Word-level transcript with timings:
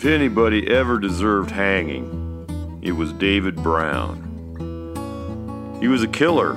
If 0.00 0.06
anybody 0.06 0.66
ever 0.70 0.98
deserved 0.98 1.50
hanging, 1.50 2.80
it 2.80 2.92
was 2.92 3.12
David 3.12 3.56
Brown. 3.56 4.16
He 5.78 5.88
was 5.88 6.02
a 6.02 6.08
killer 6.08 6.54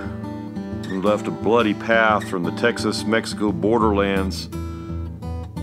who 0.87 1.01
left 1.01 1.27
a 1.27 1.31
bloody 1.31 1.73
path 1.73 2.25
from 2.29 2.43
the 2.43 2.53
Texas 2.53 3.03
Mexico 3.03 3.51
borderlands 3.51 4.47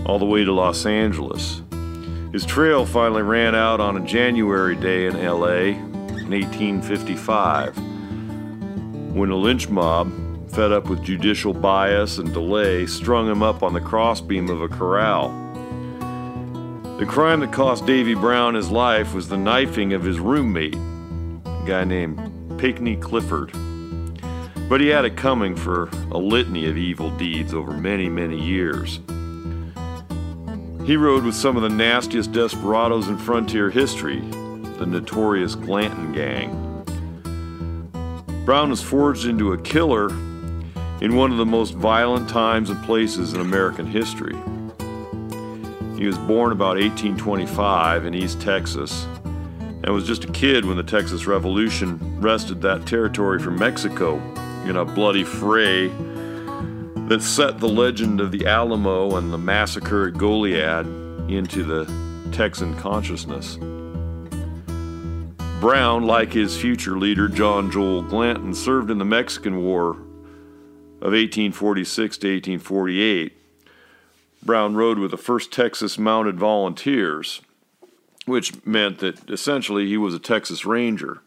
all 0.05 0.19
the 0.19 0.27
way 0.27 0.43
to 0.43 0.53
Los 0.53 0.85
Angeles. 0.85 1.63
His 2.31 2.45
trail 2.45 2.85
finally 2.85 3.23
ran 3.23 3.55
out 3.55 3.79
on 3.79 3.97
a 3.97 4.05
January 4.05 4.75
day 4.75 5.07
in 5.07 5.15
LA 5.15 5.73
in 5.73 6.29
1855 6.29 7.75
when 9.15 9.31
a 9.31 9.35
lynch 9.35 9.69
mob, 9.69 10.11
fed 10.51 10.71
up 10.71 10.87
with 10.87 11.01
judicial 11.01 11.51
bias 11.51 12.19
and 12.19 12.31
delay, 12.31 12.85
strung 12.85 13.27
him 13.27 13.41
up 13.41 13.63
on 13.63 13.73
the 13.73 13.81
crossbeam 13.81 14.49
of 14.49 14.61
a 14.61 14.67
corral. 14.67 15.50
The 17.01 17.07
crime 17.07 17.39
that 17.39 17.51
cost 17.51 17.87
Davy 17.87 18.13
Brown 18.13 18.53
his 18.53 18.69
life 18.69 19.15
was 19.15 19.27
the 19.27 19.35
knifing 19.35 19.93
of 19.93 20.03
his 20.03 20.19
roommate, 20.19 20.75
a 20.75 21.63
guy 21.65 21.83
named 21.83 22.59
Pinckney 22.59 22.95
Clifford. 22.95 23.51
But 24.69 24.81
he 24.81 24.89
had 24.89 25.05
it 25.05 25.17
coming 25.17 25.55
for 25.55 25.89
a 26.11 26.19
litany 26.19 26.67
of 26.67 26.77
evil 26.77 27.09
deeds 27.17 27.55
over 27.55 27.71
many, 27.71 28.07
many 28.07 28.39
years. 28.39 28.99
He 30.85 30.95
rode 30.95 31.23
with 31.23 31.33
some 31.33 31.57
of 31.57 31.63
the 31.63 31.69
nastiest 31.69 32.33
desperados 32.33 33.07
in 33.07 33.17
frontier 33.17 33.71
history, 33.71 34.19
the 34.77 34.85
notorious 34.85 35.55
Glanton 35.55 36.11
Gang. 36.11 36.83
Brown 38.45 38.69
was 38.69 38.83
forged 38.83 39.25
into 39.25 39.53
a 39.53 39.57
killer 39.63 40.09
in 41.01 41.15
one 41.15 41.31
of 41.31 41.39
the 41.39 41.47
most 41.47 41.73
violent 41.73 42.29
times 42.29 42.69
and 42.69 42.85
places 42.85 43.33
in 43.33 43.41
American 43.41 43.87
history. 43.87 44.37
He 46.01 46.07
was 46.07 46.17
born 46.17 46.51
about 46.51 46.77
1825 46.77 48.07
in 48.07 48.15
East 48.15 48.41
Texas 48.41 49.05
and 49.23 49.89
was 49.89 50.07
just 50.07 50.23
a 50.23 50.31
kid 50.31 50.65
when 50.65 50.75
the 50.75 50.81
Texas 50.81 51.27
Revolution 51.27 52.19
wrested 52.19 52.59
that 52.63 52.87
territory 52.87 53.37
from 53.37 53.59
Mexico 53.59 54.15
in 54.65 54.77
a 54.77 54.83
bloody 54.83 55.23
fray 55.23 55.89
that 57.07 57.21
set 57.21 57.59
the 57.59 57.69
legend 57.69 58.19
of 58.19 58.31
the 58.31 58.47
Alamo 58.47 59.15
and 59.17 59.31
the 59.31 59.37
massacre 59.37 60.07
at 60.07 60.15
Goliad 60.15 60.87
into 61.29 61.63
the 61.63 61.85
Texan 62.31 62.75
consciousness. 62.77 63.57
Brown, 65.59 66.07
like 66.07 66.33
his 66.33 66.59
future 66.59 66.97
leader 66.97 67.27
John 67.27 67.69
Joel 67.69 68.01
Glanton, 68.01 68.55
served 68.55 68.89
in 68.89 68.97
the 68.97 69.05
Mexican 69.05 69.63
War 69.63 69.91
of 69.91 71.13
1846 71.13 72.17
to 72.17 72.27
1848. 72.27 73.40
Brown 74.43 74.75
rode 74.75 74.97
with 74.97 75.11
the 75.11 75.17
1st 75.17 75.51
Texas 75.51 75.97
Mounted 75.97 76.39
Volunteers, 76.39 77.41
which 78.25 78.65
meant 78.65 78.99
that 78.99 79.29
essentially 79.29 79.87
he 79.87 79.97
was 79.97 80.13
a 80.13 80.19
Texas 80.19 80.65
Ranger. 80.65 81.21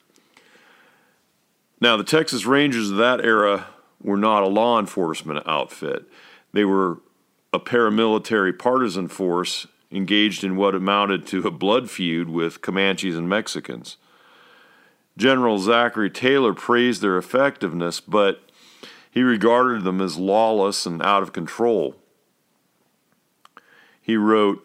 Now, 1.81 1.97
the 1.97 2.05
Texas 2.05 2.45
Rangers 2.45 2.91
of 2.91 2.97
that 2.97 3.25
era 3.25 3.67
were 4.03 4.17
not 4.17 4.43
a 4.43 4.49
law 4.49 4.79
enforcement 4.79 5.47
outfit. 5.47 6.05
They 6.53 6.65
were 6.65 6.99
a 7.53 7.61
paramilitary 7.61 8.59
partisan 8.59 9.09
force 9.09 9.67
engaged 9.93 10.43
in 10.43 10.57
what 10.57 10.75
amounted 10.75 11.27
to 11.27 11.47
a 11.47 11.51
blood 11.53 11.89
feud 11.89 12.29
with 12.29 12.61
Comanches 12.61 13.17
and 13.17 13.29
Mexicans. 13.29 13.97
General 15.17 15.59
Zachary 15.59 16.11
Taylor 16.11 16.53
praised 16.53 17.01
their 17.01 17.17
effectiveness, 17.17 18.01
but 18.01 18.43
he 19.09 19.23
regarded 19.23 19.85
them 19.85 20.01
as 20.01 20.17
lawless 20.17 20.87
and 20.87 21.01
out 21.03 21.23
of 21.23 21.33
control. 21.33 21.95
He 24.05 24.19
wrote, 24.19 24.63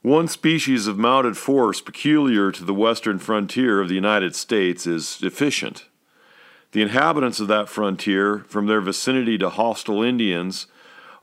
one 0.00 0.26
species 0.26 0.86
of 0.86 0.96
mounted 0.96 1.36
force 1.36 1.82
peculiar 1.82 2.50
to 2.50 2.64
the 2.64 2.72
western 2.72 3.18
frontier 3.18 3.78
of 3.80 3.88
the 3.88 3.94
United 3.94 4.34
States 4.34 4.86
is 4.86 5.20
efficient. 5.22 5.84
The 6.72 6.80
inhabitants 6.80 7.40
of 7.40 7.48
that 7.48 7.68
frontier, 7.68 8.38
from 8.48 8.66
their 8.66 8.80
vicinity 8.80 9.36
to 9.36 9.50
hostile 9.50 10.02
Indians, 10.02 10.66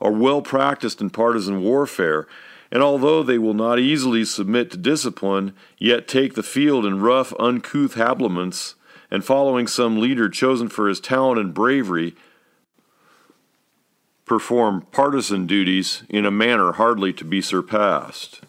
are 0.00 0.12
well 0.12 0.40
practiced 0.40 1.00
in 1.00 1.10
partisan 1.10 1.62
warfare, 1.62 2.28
and 2.70 2.80
although 2.80 3.24
they 3.24 3.36
will 3.36 3.52
not 3.52 3.80
easily 3.80 4.24
submit 4.24 4.70
to 4.70 4.76
discipline, 4.76 5.52
yet 5.78 6.06
take 6.06 6.34
the 6.34 6.44
field 6.44 6.86
in 6.86 7.00
rough, 7.00 7.34
uncouth 7.40 7.94
habiliments, 7.94 8.76
and 9.10 9.24
following 9.24 9.66
some 9.66 10.00
leader 10.00 10.28
chosen 10.28 10.68
for 10.68 10.88
his 10.88 11.00
talent 11.00 11.40
and 11.40 11.52
bravery, 11.52 12.14
perform 14.30 14.86
partisan 14.92 15.44
duties 15.44 16.04
in 16.08 16.24
a 16.24 16.30
manner 16.30 16.70
hardly 16.70 17.12
to 17.12 17.24
be 17.24 17.42
surpassed. 17.42 18.42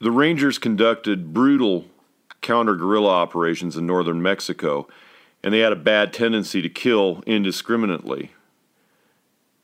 The 0.00 0.10
Rangers 0.10 0.58
conducted 0.58 1.32
brutal 1.32 1.84
counter 2.40 2.74
guerrilla 2.74 3.10
operations 3.10 3.76
in 3.76 3.86
northern 3.86 4.20
Mexico, 4.20 4.88
and 5.44 5.54
they 5.54 5.60
had 5.60 5.70
a 5.70 5.76
bad 5.76 6.12
tendency 6.12 6.60
to 6.60 6.68
kill 6.68 7.22
indiscriminately 7.24 8.32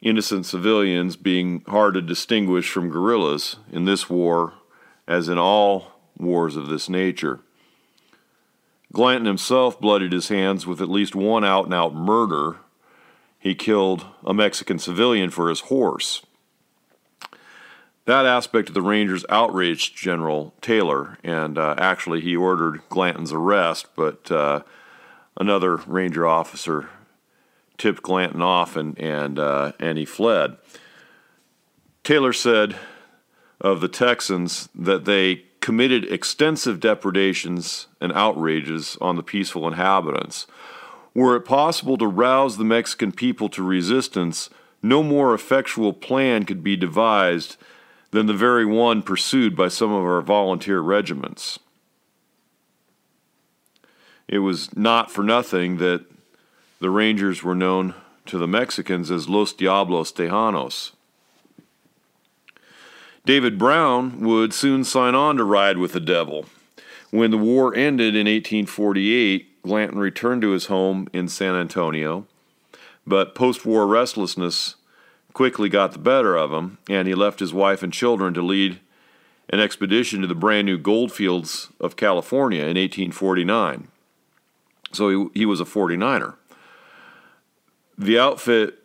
innocent 0.00 0.46
civilians 0.46 1.16
being 1.16 1.64
hard 1.66 1.94
to 1.94 2.00
distinguish 2.00 2.70
from 2.70 2.90
guerrillas 2.90 3.56
in 3.72 3.84
this 3.84 4.08
war, 4.08 4.52
as 5.08 5.28
in 5.28 5.38
all 5.38 5.90
wars 6.16 6.54
of 6.54 6.68
this 6.68 6.88
nature. 6.88 7.40
Glanton 8.92 9.26
himself 9.26 9.80
bloodied 9.80 10.12
his 10.12 10.28
hands 10.28 10.68
with 10.68 10.80
at 10.80 10.88
least 10.88 11.16
one 11.16 11.44
out 11.44 11.64
and 11.64 11.74
out 11.74 11.96
murder. 11.96 12.58
He 13.44 13.54
killed 13.54 14.06
a 14.24 14.32
Mexican 14.32 14.78
civilian 14.78 15.28
for 15.28 15.50
his 15.50 15.60
horse. 15.60 16.22
That 18.06 18.24
aspect 18.24 18.68
of 18.68 18.74
the 18.74 18.80
Rangers 18.80 19.26
outraged 19.28 19.94
General 19.94 20.54
Taylor, 20.62 21.18
and 21.22 21.58
uh, 21.58 21.74
actually 21.76 22.22
he 22.22 22.34
ordered 22.34 22.80
Glanton's 22.88 23.34
arrest, 23.34 23.88
but 23.94 24.30
uh, 24.32 24.62
another 25.36 25.76
Ranger 25.76 26.26
officer 26.26 26.88
tipped 27.76 28.02
Glanton 28.02 28.40
off 28.40 28.76
and, 28.76 28.98
and, 28.98 29.38
uh, 29.38 29.72
and 29.78 29.98
he 29.98 30.06
fled. 30.06 30.56
Taylor 32.02 32.32
said 32.32 32.76
of 33.60 33.82
the 33.82 33.88
Texans 33.88 34.70
that 34.74 35.04
they 35.04 35.44
committed 35.60 36.10
extensive 36.10 36.80
depredations 36.80 37.88
and 38.00 38.10
outrages 38.12 38.96
on 39.02 39.16
the 39.16 39.22
peaceful 39.22 39.66
inhabitants. 39.66 40.46
Were 41.14 41.36
it 41.36 41.42
possible 41.42 41.96
to 41.98 42.06
rouse 42.06 42.56
the 42.56 42.64
Mexican 42.64 43.12
people 43.12 43.48
to 43.50 43.62
resistance, 43.62 44.50
no 44.82 45.02
more 45.02 45.32
effectual 45.32 45.92
plan 45.92 46.44
could 46.44 46.62
be 46.62 46.76
devised 46.76 47.56
than 48.10 48.26
the 48.26 48.34
very 48.34 48.64
one 48.66 49.02
pursued 49.02 49.56
by 49.56 49.68
some 49.68 49.92
of 49.92 50.04
our 50.04 50.20
volunteer 50.20 50.80
regiments. 50.80 51.58
It 54.26 54.38
was 54.38 54.74
not 54.76 55.10
for 55.10 55.22
nothing 55.22 55.78
that 55.78 56.04
the 56.80 56.90
Rangers 56.90 57.42
were 57.42 57.54
known 57.54 57.94
to 58.26 58.38
the 58.38 58.48
Mexicans 58.48 59.10
as 59.10 59.28
Los 59.28 59.52
Diablos 59.52 60.12
Tejanos. 60.12 60.92
David 63.24 63.58
Brown 63.58 64.20
would 64.20 64.52
soon 64.52 64.84
sign 64.84 65.14
on 65.14 65.36
to 65.36 65.44
ride 65.44 65.78
with 65.78 65.92
the 65.92 66.00
devil. 66.00 66.46
When 67.10 67.30
the 67.30 67.38
war 67.38 67.74
ended 67.74 68.14
in 68.14 68.26
1848, 68.26 69.53
Glanton 69.64 69.98
returned 69.98 70.42
to 70.42 70.50
his 70.50 70.66
home 70.66 71.08
in 71.12 71.26
San 71.26 71.54
Antonio, 71.54 72.26
but 73.06 73.34
post 73.34 73.64
war 73.64 73.86
restlessness 73.86 74.76
quickly 75.32 75.68
got 75.68 75.92
the 75.92 75.98
better 75.98 76.36
of 76.36 76.52
him, 76.52 76.78
and 76.88 77.08
he 77.08 77.14
left 77.14 77.40
his 77.40 77.52
wife 77.52 77.82
and 77.82 77.92
children 77.92 78.34
to 78.34 78.42
lead 78.42 78.78
an 79.48 79.60
expedition 79.60 80.20
to 80.20 80.26
the 80.26 80.34
brand 80.34 80.66
new 80.66 80.78
goldfields 80.78 81.70
of 81.80 81.96
California 81.96 82.60
in 82.60 82.76
1849. 82.76 83.88
So 84.92 85.08
he, 85.08 85.40
he 85.40 85.46
was 85.46 85.60
a 85.60 85.64
49er. 85.64 86.34
The 87.96 88.18
outfit 88.18 88.78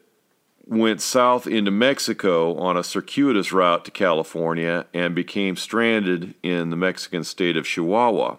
went 0.65 1.01
south 1.01 1.47
into 1.47 1.71
Mexico 1.71 2.55
on 2.57 2.77
a 2.77 2.83
circuitous 2.83 3.51
route 3.51 3.85
to 3.85 3.91
California 3.91 4.85
and 4.93 5.15
became 5.15 5.55
stranded 5.55 6.35
in 6.43 6.69
the 6.69 6.75
Mexican 6.75 7.23
state 7.23 7.57
of 7.57 7.65
Chihuahua. 7.65 8.37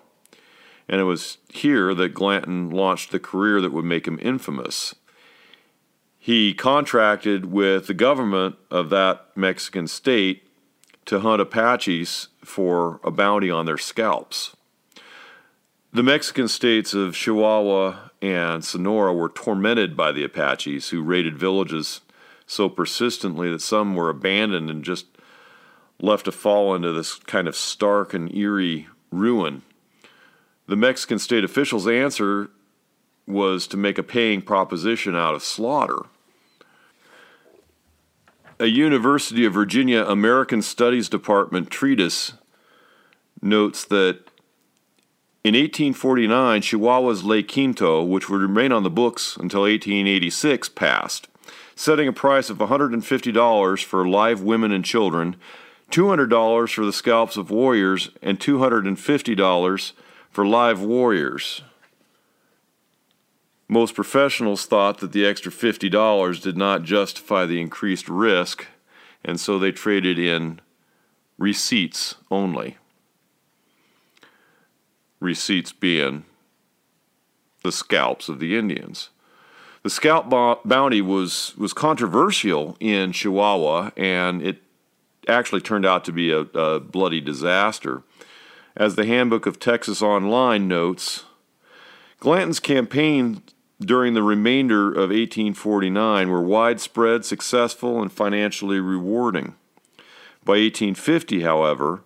And 0.91 1.01
it 1.01 1.05
was 1.05 1.39
here 1.49 1.95
that 1.95 2.15
Glanton 2.15 2.69
launched 2.69 3.13
the 3.13 3.21
career 3.21 3.61
that 3.61 3.73
would 3.73 3.85
make 3.85 4.09
him 4.09 4.19
infamous. 4.21 4.97
He 6.19 6.53
contracted 6.53 7.47
with 7.47 7.87
the 7.87 7.95
government 7.95 8.57
of 8.73 8.91
that 8.91 9.29
Mexican 9.37 9.87
state 9.87 10.43
to 11.05 11.21
hunt 11.21 11.41
Apaches 11.41 12.27
for 12.45 12.99
a 13.05 13.13
bounty 13.13 13.53
on 13.53 13.67
their 13.67 13.79
scalps. 13.79 14.57
The 15.93 16.03
Mexican 16.03 16.49
states 16.49 16.93
of 16.93 17.15
Chihuahua 17.15 18.11
and 18.21 18.65
Sonora 18.65 19.15
were 19.15 19.29
tormented 19.29 19.97
by 19.97 20.11
the 20.11 20.25
Apaches, 20.25 20.89
who 20.89 21.05
raided 21.05 21.39
villages 21.39 22.01
so 22.47 22.69
persistently 22.69 23.49
that 23.53 23.63
some 23.63 23.95
were 23.95 24.11
abandoned 24.11 24.69
and 24.69 24.83
just 24.83 25.07
left 26.01 26.25
to 26.25 26.33
fall 26.33 26.75
into 26.75 26.93
this 26.93 27.15
kind 27.15 27.47
of 27.47 27.55
stark 27.55 28.13
and 28.13 28.35
eerie 28.35 28.89
ruin. 29.13 29.63
The 30.71 30.77
Mexican 30.77 31.19
state 31.19 31.43
officials' 31.43 31.89
answer 31.89 32.49
was 33.27 33.67
to 33.67 33.77
make 33.77 33.99
a 33.99 34.05
paying 34.05 34.41
proposition 34.41 35.17
out 35.17 35.35
of 35.35 35.43
slaughter. 35.43 36.03
a 38.61 38.67
University 38.67 39.45
of 39.45 39.53
Virginia 39.53 40.05
American 40.05 40.63
Studies 40.63 41.09
Department 41.09 41.71
treatise 41.71 42.35
notes 43.43 43.85
that 43.87 44.21
in 45.43 45.55
1849, 45.55 46.63
Chihuahua's 46.63 47.25
Ley 47.25 47.43
Quinto, 47.43 48.05
which 48.05 48.31
would 48.31 48.41
remain 48.41 48.71
on 48.71 48.85
the 48.85 48.91
books 48.91 49.37
until 49.37 49.63
1886, 49.63 50.69
passed, 50.69 51.27
setting 51.75 52.07
a 52.07 52.13
price 52.13 52.49
of 52.49 52.59
$150 52.59 53.85
for 53.85 54.09
live 54.09 54.41
women 54.41 54.71
and 54.71 54.85
children, 54.85 55.35
$200 55.91 56.73
for 56.73 56.87
the 56.87 56.93
scalps 56.93 57.37
of 57.37 57.51
warriors, 57.51 58.11
and 58.23 58.39
$250 58.39 59.93
for 60.31 60.47
live 60.47 60.81
warriors. 60.81 61.63
Most 63.69 63.95
professionals 63.95 64.67
thought 64.67 64.99
that 64.99 65.13
the 65.13 65.25
extra 65.25 65.53
$50 65.53 66.43
did 66.43 66.57
not 66.57 66.83
justify 66.83 67.47
the 67.47 67.61
increased 67.61 68.09
risk, 68.09 68.67
and 69.25 69.39
so 69.39 69.59
they 69.59 69.71
traded 69.71 70.19
in 70.19 70.61
receipts 71.39 72.17
only. 72.31 72.79
Receipts 75.21 75.73
being 75.73 76.25
the 77.63 77.71
scalps 77.71 78.29
of 78.29 78.39
the 78.41 78.57
Indians. 78.57 79.11
The 79.83 79.91
scalp 79.91 80.29
bounty 80.65 81.01
was, 81.01 81.55
was 81.57 81.73
controversial 81.73 82.77
in 82.81 83.13
Chihuahua, 83.13 83.91
and 83.97 84.43
it 84.43 84.63
actually 85.29 85.61
turned 85.61 85.87
out 85.87 86.05
to 86.05 86.13
be 86.13 86.31
a, 86.31 86.41
a 86.41 86.81
bloody 86.81 87.21
disaster. 87.21 88.03
As 88.77 88.95
the 88.95 89.05
Handbook 89.05 89.47
of 89.47 89.59
Texas 89.59 90.01
Online 90.01 90.69
notes, 90.69 91.25
Glanton's 92.21 92.61
campaign 92.61 93.43
during 93.81 94.15
the 94.15 94.23
remainder 94.23 94.89
of 94.89 95.11
1849 95.11 96.29
were 96.29 96.43
widespread, 96.43 97.25
successful, 97.25 98.01
and 98.01 98.13
financially 98.13 98.79
rewarding. 98.79 99.55
By 100.45 100.53
1850, 100.53 101.41
however, 101.41 102.03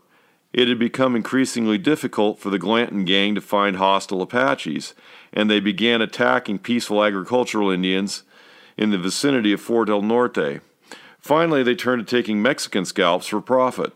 it 0.52 0.68
had 0.68 0.78
become 0.78 1.16
increasingly 1.16 1.78
difficult 1.78 2.38
for 2.38 2.48
the 2.48 2.58
Glanton 2.58 3.04
gang 3.04 3.34
to 3.34 3.40
find 3.40 3.76
hostile 3.76 4.22
Apaches, 4.22 4.94
and 5.32 5.50
they 5.50 5.60
began 5.60 6.00
attacking 6.00 6.60
peaceful 6.60 7.04
agricultural 7.04 7.70
Indians 7.70 8.22
in 8.76 8.90
the 8.90 8.98
vicinity 8.98 9.52
of 9.52 9.60
Fort 9.60 9.88
El 9.88 10.02
Norte. 10.02 10.60
Finally, 11.18 11.62
they 11.62 11.74
turned 11.74 12.06
to 12.06 12.16
taking 12.16 12.40
Mexican 12.40 12.84
scalps 12.84 13.26
for 13.26 13.40
profit. 13.40 13.92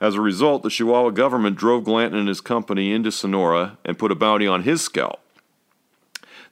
As 0.00 0.14
a 0.14 0.20
result, 0.20 0.62
the 0.62 0.70
Chihuahua 0.70 1.10
government 1.10 1.56
drove 1.56 1.84
Glanton 1.84 2.20
and 2.20 2.28
his 2.28 2.40
company 2.40 2.92
into 2.92 3.10
Sonora 3.10 3.78
and 3.84 3.98
put 3.98 4.12
a 4.12 4.14
bounty 4.14 4.46
on 4.46 4.62
his 4.62 4.80
scalp. 4.80 5.20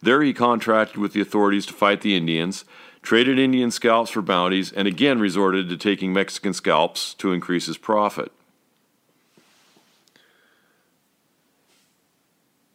There 0.03 0.23
he 0.23 0.33
contracted 0.33 0.99
with 0.99 1.13
the 1.13 1.21
authorities 1.21 1.67
to 1.67 1.73
fight 1.73 2.01
the 2.01 2.17
Indians, 2.17 2.65
traded 3.03 3.39
Indian 3.39 3.71
scalps 3.71 4.11
for 4.11 4.23
bounties, 4.23 4.73
and 4.73 4.89
again 4.89 5.21
resorted 5.21 5.69
to 5.69 5.77
taking 5.77 6.13
Mexican 6.13 6.53
scalps 6.53 7.15
to 7.15 7.33
increase 7.33 7.67
his 7.67 7.79
profit. 7.79 8.33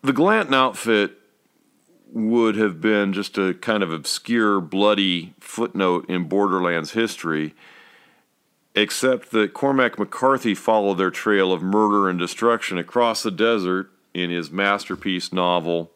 The 0.04 0.14
Glanton 0.14 0.54
outfit 0.54 1.18
would 2.12 2.56
have 2.56 2.82
been 2.82 3.14
just 3.14 3.38
a 3.38 3.54
kind 3.54 3.84
of 3.84 3.92
obscure, 3.92 4.60
bloody 4.60 5.34
footnote 5.40 6.10
in 6.10 6.24
Borderlands 6.24 6.92
history, 6.92 7.54
except 8.76 9.32
that 9.32 9.54
Cormac 9.54 10.00
McCarthy 10.00 10.56
followed 10.56 10.96
their 10.96 11.12
trail 11.12 11.52
of 11.52 11.62
murder 11.62 12.10
and 12.10 12.18
destruction 12.18 12.78
across 12.78 13.24
the 13.24 13.32
desert 13.32 13.90
in 14.14 14.30
his 14.30 14.52
masterpiece 14.52 15.34
novel, 15.34 15.92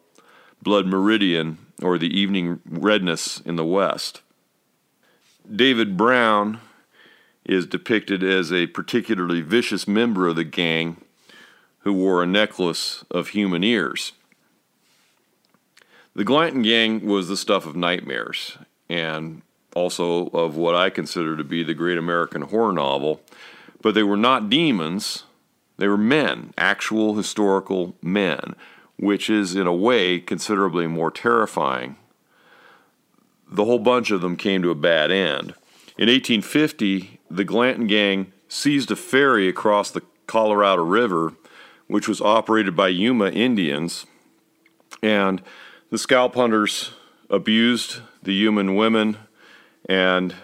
blood 0.62 0.86
meridian 0.86 1.58
or 1.82 1.98
the 1.98 2.18
evening 2.18 2.62
redness 2.66 3.40
in 3.42 3.56
the 3.56 3.66
west. 3.66 4.22
David 5.54 5.96
Brown 5.96 6.60
is 7.46 7.66
depicted 7.66 8.24
as 8.24 8.52
a 8.52 8.68
particularly 8.68 9.42
vicious 9.42 9.88
member 9.88 10.28
of 10.28 10.36
the 10.36 10.44
gang 10.44 10.98
who 11.80 11.94
wore 11.94 12.24
a 12.24 12.28
necklace 12.28 13.06
of 13.12 13.30
human 13.30 13.64
ears. 13.64 14.14
The 16.16 16.24
Glanton 16.24 16.64
gang 16.64 17.06
was 17.06 17.28
the 17.28 17.38
stuff 17.38 17.66
of 17.66 17.76
nightmares 17.76 18.58
and 18.90 19.42
also 19.76 20.28
of 20.30 20.58
what 20.58 20.74
I 20.74 20.90
consider 20.90 21.38
to 21.38 21.44
be 21.44 21.64
the 21.64 21.76
great 21.76 22.00
American 22.00 22.42
horror 22.42 22.74
novel, 22.74 23.22
but 23.82 23.94
they 23.94 24.04
were 24.04 24.18
not 24.18 24.50
demons, 24.50 25.26
they 25.78 25.88
were 25.88 25.98
men, 25.98 26.54
actual 26.58 27.16
historical 27.16 27.96
men 28.02 28.56
which 28.98 29.30
is 29.30 29.56
in 29.56 29.68
a 29.68 29.74
way 29.74 30.20
considerably 30.20 30.88
more 30.88 31.12
terrifying. 31.12 31.98
The 33.48 33.66
whole 33.66 33.80
bunch 33.80 34.12
of 34.12 34.22
them 34.22 34.38
came 34.38 34.62
to 34.62 34.72
a 34.72 34.76
bad 34.76 35.12
end. 35.12 35.54
In 35.98 36.10
1850, 36.10 37.20
the 37.30 37.44
Glanton 37.44 37.88
gang 37.88 38.32
seized 38.48 38.92
a 38.92 38.96
ferry 38.96 39.48
across 39.48 39.92
the 39.92 40.02
Colorado 40.28 40.84
River, 40.84 41.34
which 41.88 42.08
was 42.08 42.22
operated 42.22 42.76
by 42.76 42.88
Yuma 42.88 43.30
Indians, 43.30 44.06
and 45.02 45.42
the 45.92 45.98
scalp 45.98 46.36
hunters 46.36 46.92
abused 47.30 48.00
the 48.24 48.44
Yuman 48.44 48.76
women 48.76 49.18
and 49.88 50.36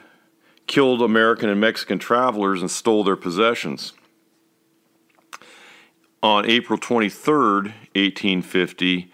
killed 0.68 1.02
American 1.02 1.50
and 1.50 1.60
Mexican 1.60 2.00
travelers 2.00 2.62
and 2.62 2.72
stole 2.72 3.04
their 3.04 3.16
possessions. 3.16 3.94
On 6.24 6.46
April 6.46 6.78
23, 6.78 7.34
1850, 7.34 9.12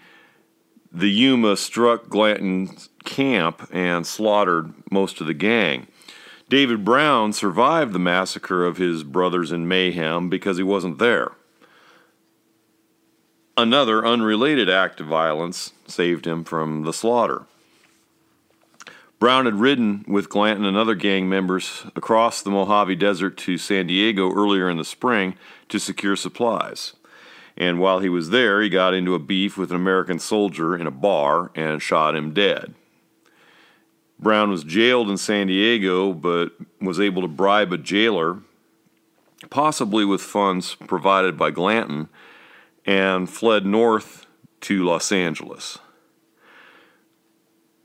the 0.92 1.08
Yuma 1.08 1.56
struck 1.56 2.08
Glanton's 2.08 2.90
camp 3.04 3.68
and 3.72 4.06
slaughtered 4.06 4.72
most 4.90 5.20
of 5.20 5.26
the 5.26 5.34
gang. 5.34 5.86
David 6.48 6.84
Brown 6.84 7.32
survived 7.32 7.92
the 7.92 7.98
massacre 7.98 8.64
of 8.64 8.78
his 8.78 9.04
brothers 9.04 9.52
in 9.52 9.68
mayhem 9.68 10.28
because 10.28 10.56
he 10.56 10.62
wasn't 10.62 10.98
there. 10.98 11.32
Another 13.56 14.06
unrelated 14.06 14.70
act 14.70 15.00
of 15.00 15.06
violence 15.06 15.72
saved 15.86 16.26
him 16.26 16.44
from 16.44 16.84
the 16.84 16.92
slaughter. 16.92 17.46
Brown 19.18 19.46
had 19.46 19.56
ridden 19.56 20.04
with 20.06 20.28
Glanton 20.28 20.64
and 20.64 20.76
other 20.76 20.94
gang 20.94 21.28
members 21.28 21.84
across 21.96 22.40
the 22.40 22.50
Mojave 22.50 22.94
Desert 22.96 23.36
to 23.38 23.58
San 23.58 23.88
Diego 23.88 24.32
earlier 24.32 24.70
in 24.70 24.76
the 24.76 24.84
spring 24.84 25.34
to 25.68 25.80
secure 25.80 26.14
supplies. 26.14 26.94
And 27.56 27.80
while 27.80 27.98
he 27.98 28.08
was 28.08 28.30
there, 28.30 28.62
he 28.62 28.68
got 28.68 28.94
into 28.94 29.16
a 29.16 29.18
beef 29.18 29.58
with 29.58 29.70
an 29.70 29.76
American 29.76 30.20
soldier 30.20 30.76
in 30.76 30.86
a 30.86 30.92
bar 30.92 31.50
and 31.56 31.82
shot 31.82 32.14
him 32.14 32.32
dead. 32.32 32.74
Brown 34.20 34.50
was 34.50 34.62
jailed 34.62 35.10
in 35.10 35.16
San 35.16 35.48
Diego, 35.48 36.12
but 36.12 36.52
was 36.80 37.00
able 37.00 37.22
to 37.22 37.28
bribe 37.28 37.72
a 37.72 37.78
jailer, 37.78 38.38
possibly 39.50 40.04
with 40.04 40.20
funds 40.20 40.76
provided 40.86 41.36
by 41.36 41.50
Glanton, 41.50 42.08
and 42.86 43.28
fled 43.28 43.66
north 43.66 44.26
to 44.60 44.84
Los 44.84 45.10
Angeles. 45.10 45.78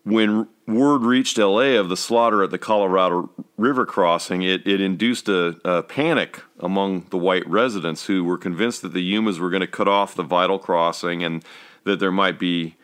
When 0.03 0.47
word 0.67 1.03
reached 1.03 1.37
LA 1.37 1.77
of 1.79 1.89
the 1.89 1.97
slaughter 1.97 2.43
at 2.43 2.51
the 2.51 2.57
Colorado 2.57 3.29
River 3.57 3.85
crossing, 3.85 4.41
it, 4.41 4.67
it 4.67 4.81
induced 4.81 5.29
a, 5.29 5.55
a, 5.63 5.83
panic 5.83 6.41
among 6.59 7.07
the 7.09 7.17
white 7.17 7.47
residents 7.47 8.05
who 8.05 8.23
were 8.23 8.37
convinced 8.37 8.81
that 8.81 8.93
the 8.93 9.13
Yumas 9.13 9.39
were 9.39 9.49
going 9.49 9.61
to 9.61 9.67
cut 9.67 9.87
off 9.87 10.15
the 10.15 10.23
vital 10.23 10.59
crossing 10.59 11.23
and 11.23 11.43
that 11.85 11.99
there 11.99 12.11
might 12.11 12.37
be 12.37 12.75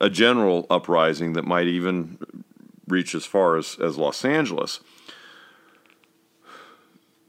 a 0.00 0.10
general 0.10 0.66
uprising 0.68 1.32
that 1.32 1.46
might 1.46 1.66
even 1.66 2.18
reach 2.86 3.14
as 3.14 3.24
far 3.24 3.56
as, 3.56 3.78
as 3.80 3.96
Los 3.96 4.24
Angeles. 4.24 4.80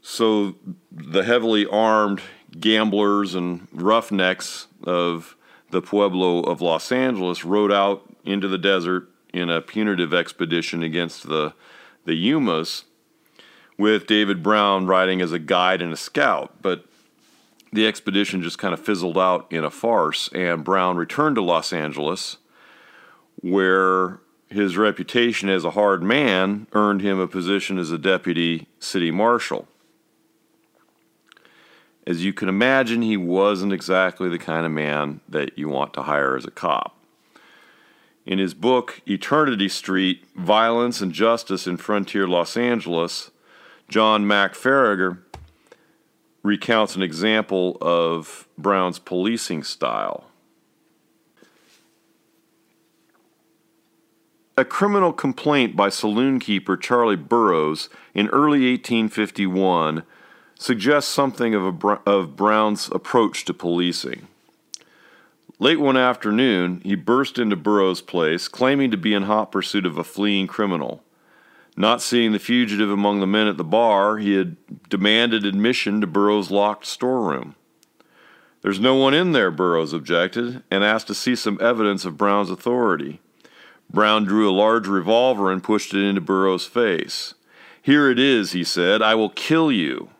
So 0.02 0.56
the 0.90 1.24
heavily 1.24 1.66
armed 1.66 2.20
gamblers 2.58 3.34
and 3.34 3.66
roughnecks 3.72 4.66
of 4.84 5.36
the 5.70 5.82
Pueblo 5.82 6.40
of 6.40 6.60
Los 6.60 6.92
Angeles 6.92 7.44
rode 7.44 7.72
out 7.72 8.04
into 8.24 8.48
the 8.48 8.58
desert 8.58 9.08
in 9.32 9.50
a 9.50 9.60
punitive 9.60 10.14
expedition 10.14 10.82
against 10.82 11.28
the, 11.28 11.54
the 12.04 12.12
Yumas, 12.12 12.84
with 13.76 14.06
David 14.06 14.42
Brown 14.42 14.86
riding 14.86 15.20
as 15.20 15.32
a 15.32 15.38
guide 15.38 15.80
and 15.80 15.92
a 15.92 15.96
scout. 15.96 16.54
But 16.60 16.84
the 17.72 17.86
expedition 17.86 18.42
just 18.42 18.58
kind 18.58 18.74
of 18.74 18.80
fizzled 18.80 19.18
out 19.18 19.46
in 19.50 19.64
a 19.64 19.70
farce, 19.70 20.28
and 20.34 20.64
Brown 20.64 20.96
returned 20.96 21.36
to 21.36 21.42
Los 21.42 21.72
Angeles, 21.72 22.38
where 23.40 24.20
his 24.48 24.76
reputation 24.76 25.48
as 25.48 25.64
a 25.64 25.72
hard 25.72 26.02
man 26.02 26.66
earned 26.72 27.02
him 27.02 27.18
a 27.18 27.28
position 27.28 27.78
as 27.78 27.90
a 27.90 27.98
deputy 27.98 28.66
city 28.80 29.10
marshal. 29.10 29.68
As 32.06 32.24
you 32.24 32.32
can 32.32 32.48
imagine, 32.48 33.02
he 33.02 33.18
wasn't 33.18 33.74
exactly 33.74 34.30
the 34.30 34.38
kind 34.38 34.64
of 34.64 34.72
man 34.72 35.20
that 35.28 35.58
you 35.58 35.68
want 35.68 35.92
to 35.92 36.02
hire 36.02 36.34
as 36.34 36.46
a 36.46 36.50
cop. 36.50 36.97
In 38.28 38.38
his 38.38 38.52
book, 38.52 39.00
Eternity 39.08 39.70
Street 39.70 40.22
Violence 40.36 41.00
and 41.00 41.12
Justice 41.12 41.66
in 41.66 41.78
Frontier 41.78 42.28
Los 42.28 42.58
Angeles, 42.58 43.30
John 43.88 44.26
Mack 44.26 44.52
Faragher 44.52 45.20
recounts 46.42 46.94
an 46.94 47.02
example 47.02 47.78
of 47.80 48.46
Brown's 48.58 48.98
policing 48.98 49.64
style. 49.64 50.26
a 54.58 54.64
criminal 54.64 55.12
complaint 55.12 55.76
by 55.76 55.88
saloon 55.88 56.40
keeper 56.40 56.76
Charlie 56.76 57.14
Burroughs 57.14 57.88
in 58.12 58.26
early 58.30 58.68
1851 58.72 60.02
suggests 60.58 61.14
something 61.14 61.54
of, 61.54 61.84
of 62.04 62.34
Brown's 62.34 62.88
approach 62.88 63.44
to 63.44 63.54
policing. 63.54 64.26
Late 65.60 65.80
one 65.80 65.96
afternoon, 65.96 66.80
he 66.84 66.94
burst 66.94 67.38
into 67.38 67.56
Burroughs' 67.56 68.00
place, 68.00 68.46
claiming 68.46 68.92
to 68.92 68.96
be 68.96 69.12
in 69.12 69.24
hot 69.24 69.50
pursuit 69.50 69.84
of 69.84 69.98
a 69.98 70.04
fleeing 70.04 70.46
criminal. 70.46 71.02
Not 71.76 72.00
seeing 72.00 72.32
the 72.32 72.38
fugitive 72.38 72.90
among 72.90 73.18
the 73.18 73.26
men 73.26 73.48
at 73.48 73.56
the 73.56 73.64
bar, 73.64 74.18
he 74.18 74.34
had 74.34 74.56
demanded 74.88 75.44
admission 75.44 76.00
to 76.00 76.06
Burroughs' 76.06 76.52
locked 76.52 76.86
storeroom. 76.86 77.56
There's 78.62 78.80
no 78.80 78.94
one 78.94 79.14
in 79.14 79.32
there, 79.32 79.50
Burroughs 79.50 79.92
objected, 79.92 80.62
and 80.70 80.84
asked 80.84 81.06
to 81.08 81.14
see 81.14 81.34
some 81.34 81.58
evidence 81.60 82.04
of 82.04 82.16
Brown's 82.16 82.50
authority. 82.50 83.20
Brown 83.90 84.24
drew 84.24 84.48
a 84.48 84.52
large 84.52 84.86
revolver 84.86 85.50
and 85.50 85.62
pushed 85.62 85.94
it 85.94 86.04
into 86.04 86.20
Burroughs' 86.20 86.66
face. 86.66 87.34
Here 87.80 88.10
it 88.10 88.18
is, 88.18 88.52
he 88.52 88.62
said. 88.62 89.00
I 89.02 89.14
will 89.14 89.30
kill 89.30 89.72
you. 89.72 90.10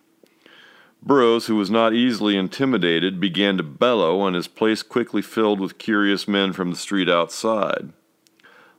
Burroughs, 1.08 1.46
who 1.46 1.56
was 1.56 1.70
not 1.70 1.94
easily 1.94 2.36
intimidated, 2.36 3.18
began 3.18 3.56
to 3.56 3.62
bellow, 3.62 4.26
and 4.26 4.36
his 4.36 4.46
place 4.46 4.82
quickly 4.82 5.22
filled 5.22 5.58
with 5.58 5.78
curious 5.78 6.28
men 6.28 6.52
from 6.52 6.70
the 6.70 6.76
street 6.76 7.08
outside. 7.08 7.94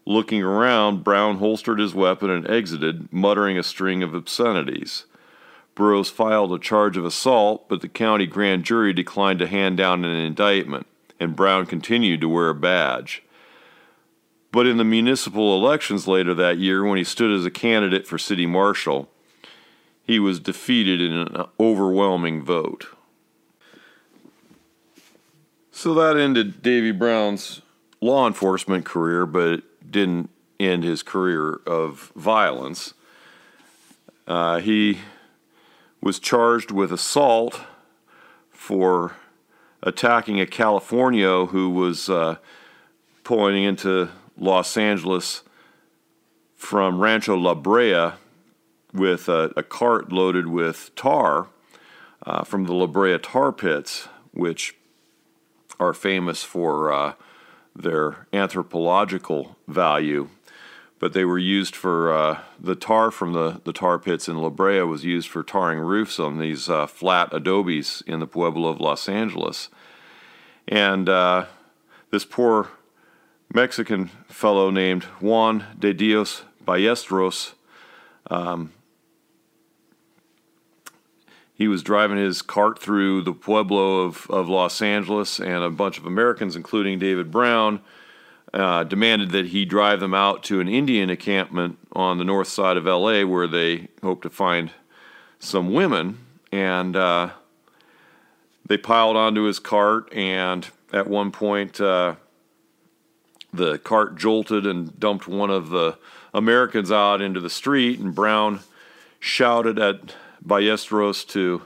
Looking 0.05 0.43
around, 0.43 1.03
Brown 1.03 1.39
holstered 1.39 1.79
his 1.79 1.95
weapon 1.95 2.29
and 2.29 2.47
exited, 2.47 3.11
muttering 3.11 3.57
a 3.57 3.63
string 3.63 4.03
of 4.03 4.13
obscenities. 4.13 5.05
Burroughs 5.73 6.11
filed 6.11 6.53
a 6.53 6.59
charge 6.59 6.97
of 6.97 7.03
assault, 7.03 7.67
but 7.67 7.81
the 7.81 7.87
county 7.87 8.27
grand 8.27 8.63
jury 8.63 8.93
declined 8.93 9.39
to 9.39 9.47
hand 9.47 9.77
down 9.77 10.05
an 10.05 10.15
indictment, 10.15 10.85
and 11.19 11.35
Brown 11.35 11.65
continued 11.65 12.21
to 12.21 12.29
wear 12.29 12.49
a 12.49 12.55
badge. 12.55 13.23
But 14.51 14.67
in 14.67 14.77
the 14.77 14.83
municipal 14.83 15.55
elections 15.55 16.07
later 16.07 16.35
that 16.35 16.59
year, 16.59 16.83
when 16.85 16.99
he 16.99 17.03
stood 17.03 17.31
as 17.31 17.47
a 17.47 17.51
candidate 17.51 18.05
for 18.05 18.19
city 18.19 18.45
marshal, 18.45 19.09
he 20.09 20.17
was 20.17 20.39
defeated 20.39 20.99
in 20.99 21.13
an 21.13 21.45
overwhelming 21.59 22.41
vote. 22.41 22.87
So 25.69 25.93
that 25.93 26.17
ended 26.17 26.63
Davy 26.63 26.91
Brown's 26.91 27.61
law 28.01 28.25
enforcement 28.25 28.85
career, 28.85 29.27
but 29.27 29.47
it 29.49 29.91
didn't 29.91 30.31
end 30.59 30.83
his 30.83 31.03
career 31.03 31.61
of 31.67 32.11
violence. 32.15 32.95
Uh, 34.27 34.57
he 34.57 34.97
was 36.01 36.17
charged 36.17 36.71
with 36.71 36.91
assault 36.91 37.61
for 38.49 39.15
attacking 39.83 40.41
a 40.41 40.47
Californio 40.47 41.49
who 41.49 41.69
was 41.69 42.09
uh, 42.09 42.37
pulling 43.23 43.63
into 43.63 44.09
Los 44.35 44.75
Angeles 44.75 45.43
from 46.55 46.99
Rancho 46.99 47.37
La 47.37 47.53
Brea 47.53 48.13
with 48.93 49.29
a, 49.29 49.51
a 49.55 49.63
cart 49.63 50.11
loaded 50.11 50.47
with 50.47 50.91
tar 50.95 51.47
uh, 52.25 52.43
from 52.43 52.65
the 52.65 52.73
La 52.73 52.87
Brea 52.87 53.17
tar 53.17 53.51
pits, 53.51 54.07
which 54.31 54.75
are 55.79 55.93
famous 55.93 56.43
for 56.43 56.91
uh, 56.91 57.13
their 57.75 58.27
anthropological 58.33 59.55
value. 59.67 60.29
But 60.99 61.13
they 61.13 61.23
were 61.23 61.39
used 61.39 61.75
for 61.75 62.11
uh, 62.11 62.39
the 62.59 62.75
tar 62.75 63.09
from 63.09 63.31
the, 63.31 63.61
the 63.63 63.71
tar 63.71 63.97
pits 63.97 64.27
in 64.27 64.37
La 64.37 64.49
Brea 64.49 64.81
was 64.81 65.05
used 65.05 65.29
for 65.29 65.43
tarring 65.43 65.79
roofs 65.79 66.19
on 66.19 66.39
these 66.39 66.69
uh, 66.69 66.87
flat 66.87 67.33
adobes 67.33 68.03
in 68.05 68.19
the 68.19 68.27
Pueblo 68.27 68.67
of 68.67 68.81
Los 68.81 69.07
Angeles. 69.07 69.69
And 70.67 71.07
uh, 71.07 71.45
this 72.11 72.25
poor 72.25 72.71
Mexican 73.53 74.07
fellow 74.27 74.69
named 74.69 75.05
Juan 75.21 75.65
de 75.79 75.93
Dios 75.93 76.43
Ballesteros 76.65 77.53
um, 78.29 78.73
he 81.59 81.67
was 81.67 81.83
driving 81.83 82.15
his 82.15 82.41
cart 82.41 82.79
through 82.79 83.21
the 83.21 83.33
pueblo 83.33 83.99
of, 83.99 84.25
of 84.29 84.47
Los 84.47 84.81
Angeles, 84.81 85.39
and 85.41 85.61
a 85.61 85.69
bunch 85.69 85.97
of 85.97 86.05
Americans, 86.05 86.55
including 86.55 86.99
David 86.99 87.31
Brown, 87.31 87.81
uh, 88.53 88.85
demanded 88.85 89.31
that 89.31 89.47
he 89.47 89.65
drive 89.65 89.99
them 89.99 90.13
out 90.13 90.41
to 90.45 90.61
an 90.61 90.69
Indian 90.69 91.09
encampment 91.09 91.77
on 91.91 92.17
the 92.17 92.23
north 92.23 92.47
side 92.47 92.77
of 92.77 92.85
LA 92.85 93.25
where 93.25 93.45
they 93.45 93.89
hoped 94.01 94.21
to 94.21 94.29
find 94.29 94.71
some 95.37 95.73
women. 95.73 96.19
And 96.49 96.95
uh, 96.95 97.31
they 98.65 98.77
piled 98.77 99.17
onto 99.17 99.43
his 99.43 99.59
cart, 99.59 100.13
and 100.13 100.65
at 100.93 101.07
one 101.07 101.29
point, 101.29 101.81
uh, 101.81 102.15
the 103.51 103.79
cart 103.79 104.15
jolted 104.15 104.65
and 104.65 104.97
dumped 104.97 105.27
one 105.27 105.49
of 105.49 105.71
the 105.71 105.97
Americans 106.33 106.89
out 106.89 107.21
into 107.21 107.41
the 107.41 107.49
street, 107.49 107.99
and 107.99 108.15
Brown 108.15 108.61
shouted 109.19 109.77
at 109.77 110.15
Ballesteros 110.45 111.27
to 111.29 111.63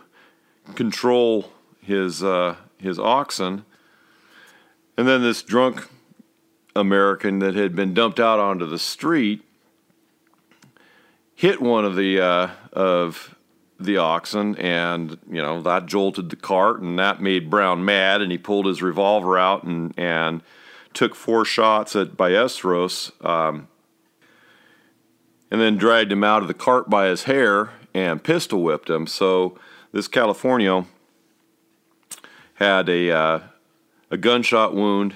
control 0.75 1.51
his 1.81 2.23
uh, 2.23 2.55
his 2.77 2.99
oxen, 2.99 3.65
and 4.97 5.07
then 5.07 5.21
this 5.21 5.41
drunk 5.41 5.87
American 6.75 7.39
that 7.39 7.55
had 7.55 7.75
been 7.75 7.93
dumped 7.93 8.19
out 8.19 8.39
onto 8.39 8.65
the 8.65 8.79
street 8.79 9.43
hit 11.35 11.61
one 11.61 11.85
of 11.85 11.95
the 11.95 12.21
uh, 12.21 12.49
of 12.71 13.35
the 13.79 13.97
oxen, 13.97 14.55
and 14.55 15.17
you 15.29 15.41
know 15.41 15.61
that 15.61 15.85
jolted 15.85 16.29
the 16.29 16.35
cart, 16.35 16.79
and 16.79 16.97
that 16.97 17.21
made 17.21 17.49
Brown 17.49 17.83
mad, 17.83 18.21
and 18.21 18.31
he 18.31 18.37
pulled 18.37 18.65
his 18.65 18.81
revolver 18.81 19.37
out 19.37 19.63
and 19.63 19.93
and 19.97 20.41
took 20.93 21.15
four 21.15 21.43
shots 21.43 21.95
at 21.95 22.15
Ballesteros, 22.15 23.11
um, 23.25 23.67
and 25.51 25.59
then 25.59 25.75
dragged 25.75 26.11
him 26.11 26.23
out 26.23 26.41
of 26.41 26.47
the 26.47 26.53
cart 26.53 26.89
by 26.89 27.07
his 27.07 27.23
hair 27.23 27.71
and 27.93 28.23
pistol 28.23 28.61
whipped 28.61 28.89
him. 28.89 29.07
So 29.07 29.57
this 29.91 30.07
Californio 30.07 30.87
had 32.55 32.89
a 32.89 33.11
uh, 33.11 33.39
a 34.11 34.17
gunshot 34.17 34.73
wound 34.73 35.15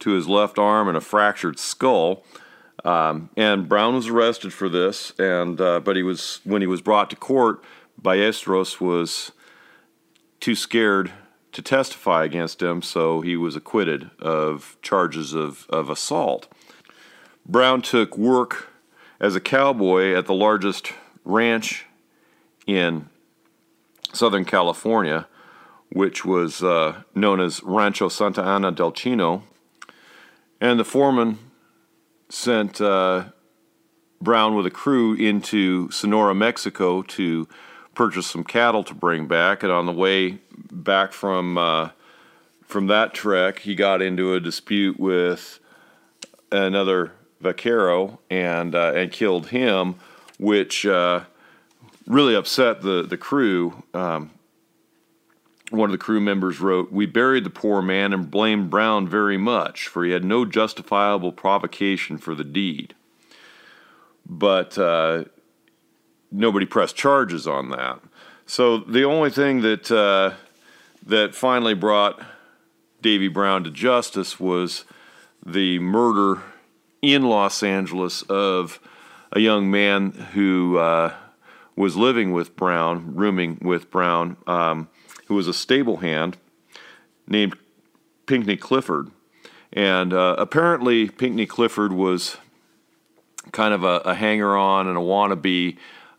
to 0.00 0.10
his 0.10 0.28
left 0.28 0.58
arm 0.58 0.88
and 0.88 0.96
a 0.96 1.00
fractured 1.00 1.58
skull. 1.58 2.24
Um, 2.84 3.30
and 3.36 3.68
Brown 3.68 3.96
was 3.96 4.06
arrested 4.06 4.52
for 4.52 4.68
this, 4.68 5.12
and 5.18 5.60
uh, 5.60 5.80
but 5.80 5.96
he 5.96 6.02
was 6.02 6.40
when 6.44 6.62
he 6.62 6.68
was 6.68 6.80
brought 6.80 7.10
to 7.10 7.16
court, 7.16 7.62
Ballesteros 8.00 8.80
was 8.80 9.32
too 10.40 10.54
scared 10.54 11.12
to 11.52 11.62
testify 11.62 12.24
against 12.24 12.62
him, 12.62 12.82
so 12.82 13.20
he 13.20 13.36
was 13.36 13.56
acquitted 13.56 14.10
of 14.20 14.76
charges 14.82 15.34
of, 15.34 15.66
of 15.68 15.90
assault. 15.90 16.46
Brown 17.44 17.82
took 17.82 18.16
work 18.16 18.68
as 19.18 19.34
a 19.34 19.40
cowboy 19.40 20.14
at 20.14 20.26
the 20.26 20.34
largest 20.34 20.92
ranch 21.24 21.86
in 22.68 23.08
Southern 24.12 24.44
California, 24.44 25.26
which 25.90 26.24
was 26.24 26.62
uh, 26.62 27.02
known 27.14 27.40
as 27.40 27.62
Rancho 27.64 28.08
Santa 28.08 28.42
Ana 28.42 28.70
del 28.70 28.92
Chino. 28.92 29.42
And 30.60 30.78
the 30.78 30.84
foreman 30.84 31.38
sent 32.28 32.80
uh, 32.80 33.24
Brown 34.20 34.54
with 34.54 34.66
a 34.66 34.70
crew 34.70 35.14
into 35.14 35.90
Sonora, 35.90 36.34
Mexico 36.34 37.02
to 37.02 37.48
purchase 37.94 38.26
some 38.26 38.44
cattle 38.44 38.84
to 38.84 38.94
bring 38.94 39.26
back. 39.26 39.62
And 39.62 39.72
on 39.72 39.86
the 39.86 39.92
way 39.92 40.38
back 40.70 41.12
from 41.12 41.56
uh, 41.56 41.90
from 42.66 42.86
that 42.88 43.14
trek, 43.14 43.60
he 43.60 43.74
got 43.74 44.02
into 44.02 44.34
a 44.34 44.40
dispute 44.40 45.00
with 45.00 45.58
another 46.52 47.12
vaquero 47.40 48.20
and 48.28 48.74
uh, 48.74 48.92
and 48.94 49.10
killed 49.10 49.48
him, 49.48 49.94
which 50.38 50.84
uh, 50.84 51.22
really 52.08 52.34
upset 52.34 52.82
the 52.82 53.02
the 53.02 53.16
crew. 53.16 53.84
Um, 53.94 54.32
one 55.70 55.90
of 55.90 55.92
the 55.92 55.98
crew 55.98 56.20
members 56.20 56.60
wrote, 56.60 56.90
"We 56.90 57.06
buried 57.06 57.44
the 57.44 57.50
poor 57.50 57.82
man 57.82 58.12
and 58.12 58.30
blamed 58.30 58.70
Brown 58.70 59.06
very 59.06 59.36
much, 59.36 59.86
for 59.86 60.04
he 60.04 60.12
had 60.12 60.24
no 60.24 60.44
justifiable 60.44 61.30
provocation 61.30 62.18
for 62.18 62.34
the 62.34 62.44
deed." 62.44 62.94
But 64.26 64.76
uh, 64.78 65.24
nobody 66.32 66.66
pressed 66.66 66.96
charges 66.96 67.46
on 67.46 67.70
that. 67.70 68.00
So 68.46 68.78
the 68.78 69.04
only 69.04 69.30
thing 69.30 69.60
that 69.60 69.90
uh, 69.90 70.34
that 71.06 71.34
finally 71.34 71.74
brought 71.74 72.20
Davy 73.02 73.28
Brown 73.28 73.62
to 73.64 73.70
justice 73.70 74.40
was 74.40 74.84
the 75.44 75.78
murder 75.78 76.42
in 77.02 77.22
Los 77.22 77.62
Angeles 77.62 78.22
of 78.22 78.80
a 79.30 79.40
young 79.40 79.70
man 79.70 80.12
who 80.32 80.78
uh, 80.78 81.14
was 81.78 81.96
living 81.96 82.32
with 82.32 82.56
Brown, 82.56 83.14
rooming 83.14 83.58
with 83.62 83.88
Brown, 83.88 84.36
um, 84.48 84.88
who 85.26 85.34
was 85.36 85.46
a 85.46 85.54
stable 85.54 85.98
hand 85.98 86.36
named 87.28 87.56
Pinckney 88.26 88.56
Clifford. 88.56 89.10
And 89.72 90.12
uh, 90.12 90.34
apparently, 90.38 91.08
Pinckney 91.08 91.46
Clifford 91.46 91.92
was 91.92 92.36
kind 93.52 93.72
of 93.72 93.84
a, 93.84 93.98
a 93.98 94.14
hanger 94.14 94.56
on 94.56 94.88
and 94.88 94.98
a 94.98 95.00
wannabe 95.00 95.76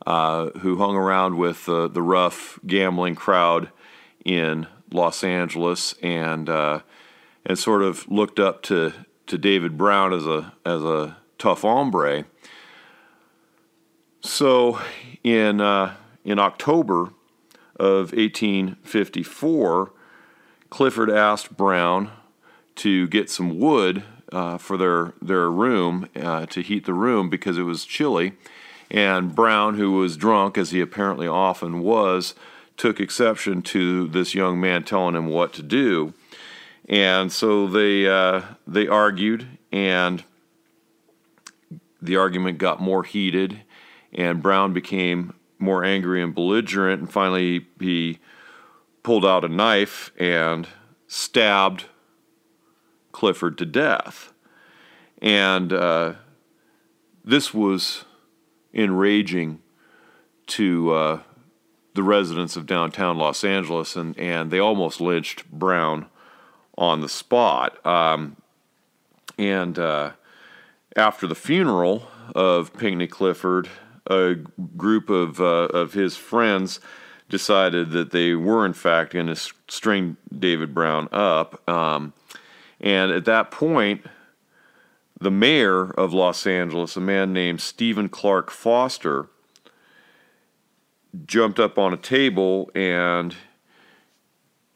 uh, 0.08 0.50
who 0.60 0.78
hung 0.78 0.96
around 0.96 1.38
with 1.38 1.68
uh, 1.68 1.89
the 1.89 2.01
rough 2.01 2.58
gambling 2.66 3.16
crowd 3.16 3.70
in 4.24 4.66
Los 4.92 5.25
Angeles 5.25 5.94
and 6.01 6.50
uh, 6.50 6.80
and 7.46 7.60
sort 7.60 7.82
of 7.82 8.10
looked 8.10 8.39
up 8.39 8.62
to, 8.63 8.94
to 9.28 9.38
David 9.38 9.78
Brown 9.78 10.13
as 10.13 10.25
a 10.25 10.54
as 10.66 10.84
a 10.84 11.18
tough 11.38 11.62
hombre. 11.62 12.25
So 14.21 14.79
in 15.23 15.61
uh, 15.61 15.95
in 16.25 16.39
October 16.39 17.13
of 17.77 18.11
1854, 18.11 19.91
Clifford 20.69 21.09
asked 21.09 21.55
Brown 21.55 22.11
to 22.75 23.07
get 23.07 23.29
some 23.29 23.59
wood 23.59 24.03
uh, 24.31 24.57
for 24.57 24.77
their 24.77 25.13
their 25.21 25.49
room 25.49 26.09
uh, 26.15 26.45
to 26.47 26.61
heat 26.61 26.85
the 26.85 26.93
room 26.93 27.29
because 27.29 27.57
it 27.57 27.63
was 27.63 27.85
chilly. 27.85 28.33
And 28.91 29.35
Brown, 29.35 29.75
who 29.75 29.91
was 29.93 30.17
drunk 30.17 30.57
as 30.57 30.71
he 30.71 30.81
apparently 30.81 31.27
often 31.27 31.81
was, 31.81 32.33
took 32.75 32.99
exception 32.99 33.61
to 33.61 34.07
this 34.07 34.33
young 34.33 34.59
man 34.59 34.83
telling 34.83 35.15
him 35.15 35.27
what 35.27 35.53
to 35.53 35.61
do. 35.61 36.13
And 36.88 37.31
so 37.31 37.67
they 37.67 38.07
uh, 38.07 38.41
they 38.67 38.88
argued, 38.88 39.47
and 39.71 40.23
the 42.01 42.17
argument 42.17 42.57
got 42.57 42.81
more 42.81 43.03
heated, 43.03 43.61
and 44.13 44.42
Brown 44.42 44.74
became 44.74 45.34
more 45.58 45.84
angry 45.84 46.24
and 46.24 46.34
belligerent, 46.34 47.01
and 47.01 47.12
finally 47.12 47.68
he 47.80 48.20
pulled 49.04 49.25
out 49.25 49.46
a 49.46 49.50
knife 49.50 50.12
and 50.18 50.68
stabbed 51.08 51.86
Clifford 53.12 53.58
to 53.58 53.66
death. 53.66 54.32
And 55.22 55.74
uh, 55.74 56.13
this 57.25 57.54
was 57.54 58.06
enraging 58.74 59.62
to 60.48 60.94
uh, 60.94 61.20
the 61.94 62.04
residents 62.04 62.56
of 62.56 62.66
downtown 62.66 63.18
Los 63.18 63.44
Angeles, 63.44 63.96
and, 63.96 64.18
and 64.18 64.51
they 64.51 64.60
almost 64.60 65.01
lynched 65.01 65.50
Brown 65.51 66.08
on 66.78 67.01
the 67.01 67.10
spot. 67.10 67.86
Um, 67.86 68.38
and 69.38 69.78
uh, 69.78 70.12
after 70.96 71.28
the 71.28 71.36
funeral 71.36 72.08
of 72.34 72.74
Pinckney 72.74 73.08
Clifford, 73.08 73.70
a 74.10 74.36
group 74.75 75.10
of, 75.10 75.39
uh, 75.39 75.68
of 75.68 75.94
his 75.94 76.18
friends 76.18 76.80
decided 77.30 77.92
that 77.92 78.12
they 78.12 78.34
were, 78.34 78.66
in 78.66 78.74
fact, 78.74 79.13
going 79.13 79.28
to 79.28 79.36
string 79.68 80.18
David 80.38 80.74
Brown 80.74 81.08
up. 81.12 81.68
Um, 81.70 82.13
and 82.82 83.12
at 83.12 83.25
that 83.25 83.51
point, 83.51 84.06
the 85.20 85.32
mayor 85.32 85.92
of 85.92 86.13
Los 86.13 86.48
Angeles, 86.48 86.96
a 86.98 87.01
man 87.01 87.34
named 87.34 87.62
Stephen 87.62 88.10
Clark 88.10 88.50
Foster, 88.50 89.28
jumped 91.25 91.60
up 91.60 91.78
on 91.78 91.94
a 91.94 91.98
table 91.98 92.72
and 92.74 93.36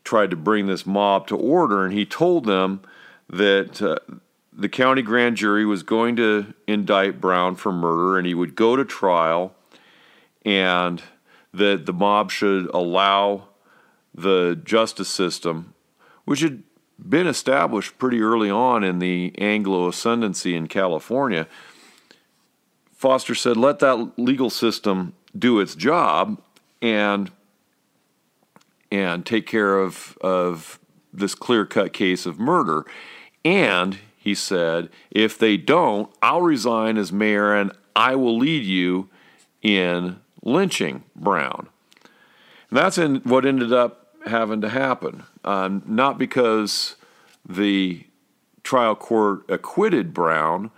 tried 0.03 0.29
to 0.29 0.35
bring 0.35 0.67
this 0.67 0.85
mob 0.85 1.27
to 1.27 1.37
order. 1.37 1.85
And 1.85 1.93
he 1.93 2.05
told 2.05 2.45
them 2.45 2.81
that 3.29 3.81
uh, 3.81 3.97
the 4.55 4.69
county 4.69 5.01
grand 5.01 5.37
jury 5.37 5.65
was 5.65 5.83
going 5.83 6.15
to 6.17 6.53
indict 6.67 7.19
Brown 7.19 7.55
for 7.55 7.71
murder 7.71 8.17
and 8.17 8.27
he 8.27 8.33
would 8.33 8.55
go 8.55 8.75
to 8.75 8.85
trial 8.85 9.55
and 10.45 11.01
that 11.53 11.85
the 11.85 11.93
mob 11.93 12.31
should 12.31 12.65
allow 12.73 13.47
the 14.13 14.59
justice 14.63 15.09
system, 15.09 15.73
which 16.25 16.41
had 16.41 16.63
been 16.99 17.27
established 17.27 17.97
pretty 17.97 18.21
early 18.21 18.49
on 18.49 18.83
in 18.83 18.99
the 18.99 19.33
Anglo 19.37 19.87
ascendancy 19.87 20.55
in 20.55 20.67
California. 20.67 21.47
Foster 22.93 23.35
said, 23.35 23.57
let 23.57 23.79
that 23.79 24.13
legal 24.17 24.49
system 24.49 25.13
do 25.37 25.59
its 25.59 25.75
job 25.75 26.41
and 26.81 27.31
and 28.91 29.25
take 29.25 29.47
care 29.47 29.79
of 29.79 30.17
of 30.21 30.79
this 31.11 31.33
clear 31.33 31.65
cut 31.65 31.93
case 31.93 32.25
of 32.25 32.39
murder. 32.39 32.85
And 33.43 33.97
he 34.23 34.33
said, 34.35 34.87
if 35.11 35.37
they 35.37 35.57
don't, 35.57 36.09
I'll 36.21 36.41
resign 36.41 36.95
as 36.95 37.11
mayor 37.11 37.53
and 37.53 37.73
I 37.93 38.15
will 38.15 38.37
lead 38.37 38.63
you 38.63 39.09
in 39.61 40.21
lynching 40.41 41.03
Brown. 41.13 41.67
And 42.69 42.79
that's 42.79 42.97
in 42.97 43.17
what 43.25 43.45
ended 43.45 43.73
up 43.73 44.15
having 44.25 44.61
to 44.61 44.69
happen. 44.69 45.23
Um, 45.43 45.83
not 45.85 46.17
because 46.17 46.95
the 47.45 48.05
trial 48.63 48.95
court 48.95 49.43
acquitted 49.49 50.13
Brown, 50.13 50.71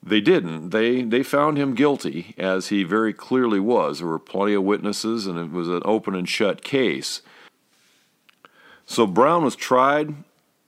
they 0.00 0.20
didn't. 0.20 0.70
They 0.70 1.02
they 1.02 1.24
found 1.24 1.58
him 1.58 1.74
guilty, 1.74 2.36
as 2.38 2.68
he 2.68 2.84
very 2.84 3.12
clearly 3.12 3.58
was. 3.58 3.98
There 3.98 4.06
were 4.06 4.20
plenty 4.20 4.54
of 4.54 4.62
witnesses, 4.62 5.26
and 5.26 5.36
it 5.40 5.50
was 5.50 5.68
an 5.68 5.82
open 5.84 6.14
and 6.14 6.28
shut 6.28 6.62
case. 6.62 7.20
So 8.86 9.08
Brown 9.08 9.42
was 9.42 9.56
tried 9.56 10.14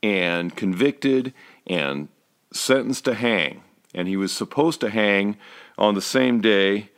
and 0.03 0.53
convicted 0.53 1.33
and 1.69 2.09
sentenced 2.51 3.05
to 3.05 3.13
hang, 3.13 3.63
and 3.93 4.07
he 4.07 4.17
was 4.17 4.31
supposed 4.31 4.81
to 4.81 4.89
hang 4.89 5.37
on 5.77 5.95
the 5.95 6.01
same 6.01 6.41
day 6.41 6.89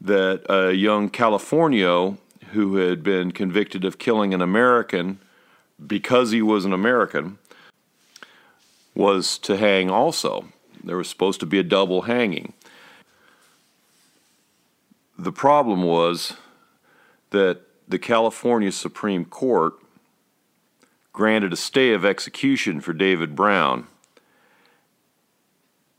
that 0.00 0.42
a 0.48 0.72
young 0.72 1.08
Californio 1.08 2.18
who 2.52 2.76
had 2.76 3.02
been 3.02 3.32
convicted 3.32 3.84
of 3.84 3.98
killing 3.98 4.32
an 4.32 4.40
American 4.40 5.18
because 5.84 6.30
he 6.30 6.42
was 6.42 6.64
an 6.64 6.72
American 6.72 7.38
was 8.94 9.38
to 9.38 9.56
hang 9.56 9.90
also. 9.90 10.46
There 10.82 10.96
was 10.96 11.08
supposed 11.08 11.40
to 11.40 11.46
be 11.46 11.58
a 11.58 11.64
double 11.64 12.02
hanging. 12.02 12.52
The 15.18 15.32
problem 15.32 15.82
was 15.82 16.34
that 17.30 17.62
the 17.88 17.98
California 17.98 18.72
Supreme 18.72 19.24
Court 19.24 19.74
granted 21.12 21.52
a 21.52 21.56
stay 21.56 21.92
of 21.92 22.04
execution 22.04 22.80
for 22.80 22.92
David 22.92 23.34
Brown, 23.34 23.86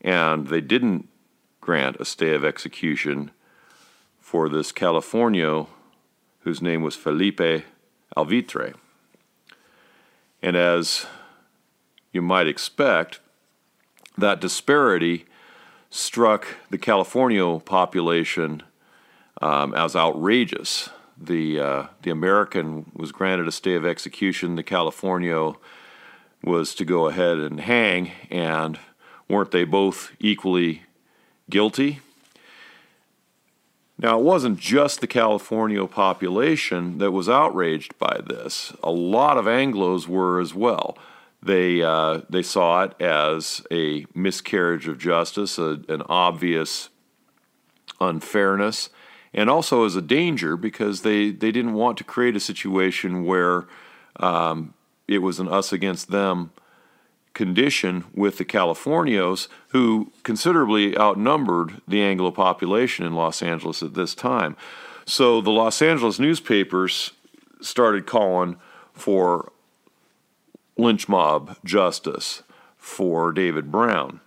and 0.08 0.46
they 0.46 0.62
didn't 0.62 1.06
grant 1.60 1.96
a 2.00 2.04
stay 2.04 2.32
of 2.32 2.42
execution 2.42 3.30
for 4.18 4.48
this 4.48 4.72
Californio 4.72 5.66
whose 6.40 6.62
name 6.62 6.80
was 6.80 6.96
Felipe 6.96 7.62
Alvitre. 8.16 8.72
And 10.40 10.56
as 10.56 11.04
you 12.10 12.22
might 12.22 12.46
expect, 12.46 13.20
that 14.16 14.40
disparity 14.40 15.26
struck 15.90 16.46
the 16.70 16.78
Californio 16.78 17.62
population 17.62 18.62
um, 19.42 19.74
as 19.74 19.94
outrageous. 19.94 20.88
The, 21.18 21.60
uh, 21.60 21.86
the 22.00 22.10
American 22.10 22.92
was 22.94 23.12
granted 23.12 23.46
a 23.46 23.52
stay 23.52 23.74
of 23.74 23.84
execution, 23.84 24.54
the 24.54 24.64
Californio 24.64 25.56
was 26.42 26.74
to 26.76 26.86
go 26.86 27.08
ahead 27.08 27.36
and 27.36 27.60
hang, 27.60 28.12
and 28.30 28.78
weren't 29.28 29.50
they 29.50 29.64
both 29.64 30.12
equally 30.18 30.82
guilty? 31.50 32.00
Now, 34.00 34.18
it 34.18 34.22
wasn't 34.22 34.60
just 34.60 35.00
the 35.00 35.08
Californio 35.08 35.90
population 35.90 36.98
that 36.98 37.10
was 37.10 37.28
outraged 37.28 37.98
by 37.98 38.20
this. 38.24 38.72
A 38.82 38.92
lot 38.92 39.36
of 39.36 39.46
Anglos 39.46 40.06
were 40.06 40.40
as 40.40 40.54
well. 40.54 40.96
They, 41.42 41.82
uh, 41.82 42.20
they 42.30 42.42
saw 42.42 42.84
it 42.84 43.00
as 43.00 43.64
a 43.72 44.06
miscarriage 44.14 44.86
of 44.86 44.98
justice, 44.98 45.58
a, 45.58 45.80
an 45.88 46.02
obvious 46.08 46.90
unfairness, 48.00 48.90
and 49.34 49.50
also 49.50 49.84
as 49.84 49.96
a 49.96 50.02
danger 50.02 50.56
because 50.56 51.02
they, 51.02 51.30
they 51.30 51.50
didn't 51.50 51.74
want 51.74 51.98
to 51.98 52.04
create 52.04 52.36
a 52.36 52.40
situation 52.40 53.24
where 53.24 53.66
um, 54.16 54.74
it 55.08 55.18
was 55.18 55.40
an 55.40 55.48
us 55.48 55.72
against 55.72 56.10
them 56.10 56.52
condition 57.38 58.04
with 58.12 58.36
the 58.36 58.44
Californios, 58.44 59.46
who 59.68 60.10
considerably 60.24 60.98
outnumbered 60.98 61.80
the 61.86 62.02
Anglo 62.02 62.32
population 62.32 63.06
in 63.06 63.14
Los 63.14 63.44
Angeles 63.44 63.80
at 63.80 63.94
this 63.94 64.12
time. 64.12 64.56
So 65.06 65.40
the 65.40 65.52
Los 65.52 65.80
Angeles 65.80 66.18
newspapers 66.18 67.12
started 67.60 68.06
calling 68.06 68.56
for 68.92 69.52
lynch 70.76 71.08
mob 71.08 71.56
justice 71.64 72.42
for 72.76 73.30
David 73.30 73.70
Brown. 73.70 74.18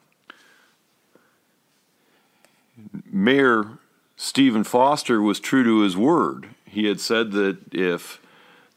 Mayor 3.12 3.78
Stephen 4.16 4.64
Foster 4.64 5.22
was 5.22 5.42
true 5.42 5.66
to 5.66 5.82
his 5.82 5.98
word. 5.98 6.48
He 6.64 6.86
had 6.86 7.02
said 7.02 7.34
that 7.34 7.74
if 7.74 8.22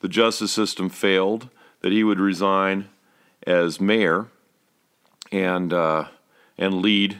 the 0.00 0.08
justice 0.08 0.50
system 0.50 0.88
failed, 0.88 1.48
that 1.82 1.92
he 1.92 2.02
would 2.02 2.18
resign 2.18 2.88
as 3.46 3.80
mayor 3.80 4.28
and 5.30 5.72
uh, 5.72 6.06
and 6.56 6.82
lead 6.82 7.18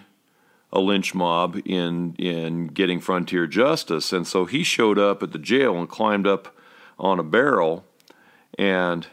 a 0.73 0.81
lynch 0.81 1.15
mob 1.15 1.61
in 1.65 2.15
in 2.17 2.67
getting 2.69 3.01
frontier 3.01 3.47
justice. 3.47 4.13
And 4.13 4.27
so 4.27 4.45
he 4.45 4.63
showed 4.63 4.99
up 4.99 5.23
at 5.23 5.33
the 5.33 5.39
jail 5.39 5.79
and 5.79 5.89
climbed 5.89 6.27
up 6.27 6.55
on 6.99 7.19
a 7.19 7.25
barrel, 7.25 7.85
and 8.59 9.07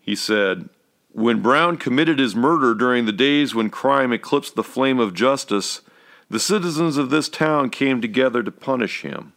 he 0.00 0.14
said, 0.14 0.68
"When 1.12 1.42
Brown 1.42 1.76
committed 1.76 2.18
his 2.18 2.34
murder 2.34 2.74
during 2.74 3.06
the 3.06 3.12
days 3.12 3.54
when 3.54 3.70
crime 3.70 4.12
eclipsed 4.12 4.54
the 4.54 4.64
flame 4.64 4.98
of 4.98 5.14
justice, 5.14 5.82
the 6.30 6.40
citizens 6.40 6.96
of 6.96 7.10
this 7.10 7.28
town 7.28 7.70
came 7.70 8.00
together 8.00 8.42
to 8.42 8.50
punish 8.50 9.02
him." 9.02 9.32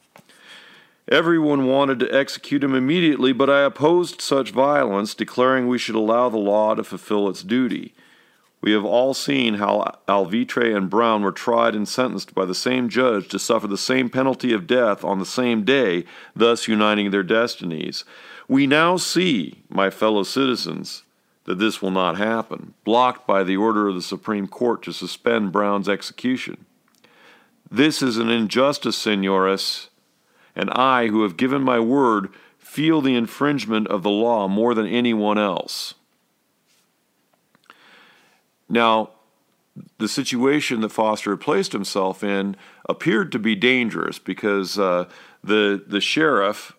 Everyone 1.10 1.65
wanted 1.65 1.98
to 2.00 2.15
execute 2.15 2.63
him 2.63 2.76
immediately, 2.76 3.34
but 3.34 3.50
I 3.50 3.62
opposed 3.62 4.22
such 4.22 4.52
violence, 4.52 5.15
declaring 5.15 5.67
we 5.67 5.80
should 5.80 5.95
allow 5.95 6.30
the 6.30 6.38
law 6.38 6.76
to 6.76 6.84
fulfill 6.84 7.28
its 7.28 7.41
duty. 7.41 7.95
We 8.62 8.74
have 8.74 8.86
all 8.86 9.15
seen 9.15 9.56
how 9.56 10.00
Alvitre 10.08 10.76
and 10.76 10.88
Brown 10.88 11.24
were 11.24 11.32
tried 11.32 11.74
and 11.74 11.88
sentenced 11.88 12.36
by 12.36 12.45
the 12.45 12.54
same 12.54 12.89
judge 12.89 13.28
to 13.30 13.39
suffer 13.39 13.65
the 13.65 13.78
same 13.78 14.10
penalty 14.10 14.54
of 14.54 14.67
death 14.67 15.04
on 15.04 15.17
the 15.17 15.26
same 15.26 15.63
day, 15.63 16.06
thus 16.36 16.67
uniting 16.67 17.10
their 17.10 17.24
destinies. 17.24 18.04
We 18.48 18.67
now 18.67 18.98
see, 18.98 19.63
my 19.67 19.89
fellow 19.89 20.22
citizens, 20.22 21.04
that 21.45 21.58
this 21.58 21.82
will 21.82 21.89
not 21.89 22.17
happen, 22.17 22.76
blocked 22.84 23.26
by 23.26 23.43
the 23.43 23.58
order 23.58 23.88
of 23.88 23.95
the 23.95 24.04
Supreme 24.04 24.45
Court 24.48 24.84
to 24.84 24.93
suspend 24.93 25.52
Brown's 25.52 25.89
execution. 25.89 26.65
This 27.72 28.04
is 28.04 28.17
an 28.17 28.30
injustice, 28.30 28.98
senores, 28.98 29.88
and 30.55 30.69
I, 30.71 31.07
who 31.07 31.23
have 31.23 31.38
given 31.38 31.62
my 31.63 31.79
word, 31.79 32.29
feel 32.57 33.01
the 33.01 33.15
infringement 33.15 33.88
of 33.88 34.03
the 34.03 34.09
law 34.09 34.47
more 34.47 34.73
than 34.73 34.88
anyone 34.88 35.38
else. 35.38 35.95
Now, 38.67 39.12
the 39.97 40.07
situation 40.07 40.81
that 40.81 40.89
Foster 40.89 41.31
had 41.31 41.41
placed 41.41 41.73
himself 41.73 42.23
in 42.23 42.55
appeared 42.88 43.31
to 43.31 43.39
be 43.39 43.55
dangerous 43.55 44.19
because 44.19 44.77
uh, 44.77 45.05
the 45.43 45.81
the 45.85 46.01
sheriff 46.01 46.75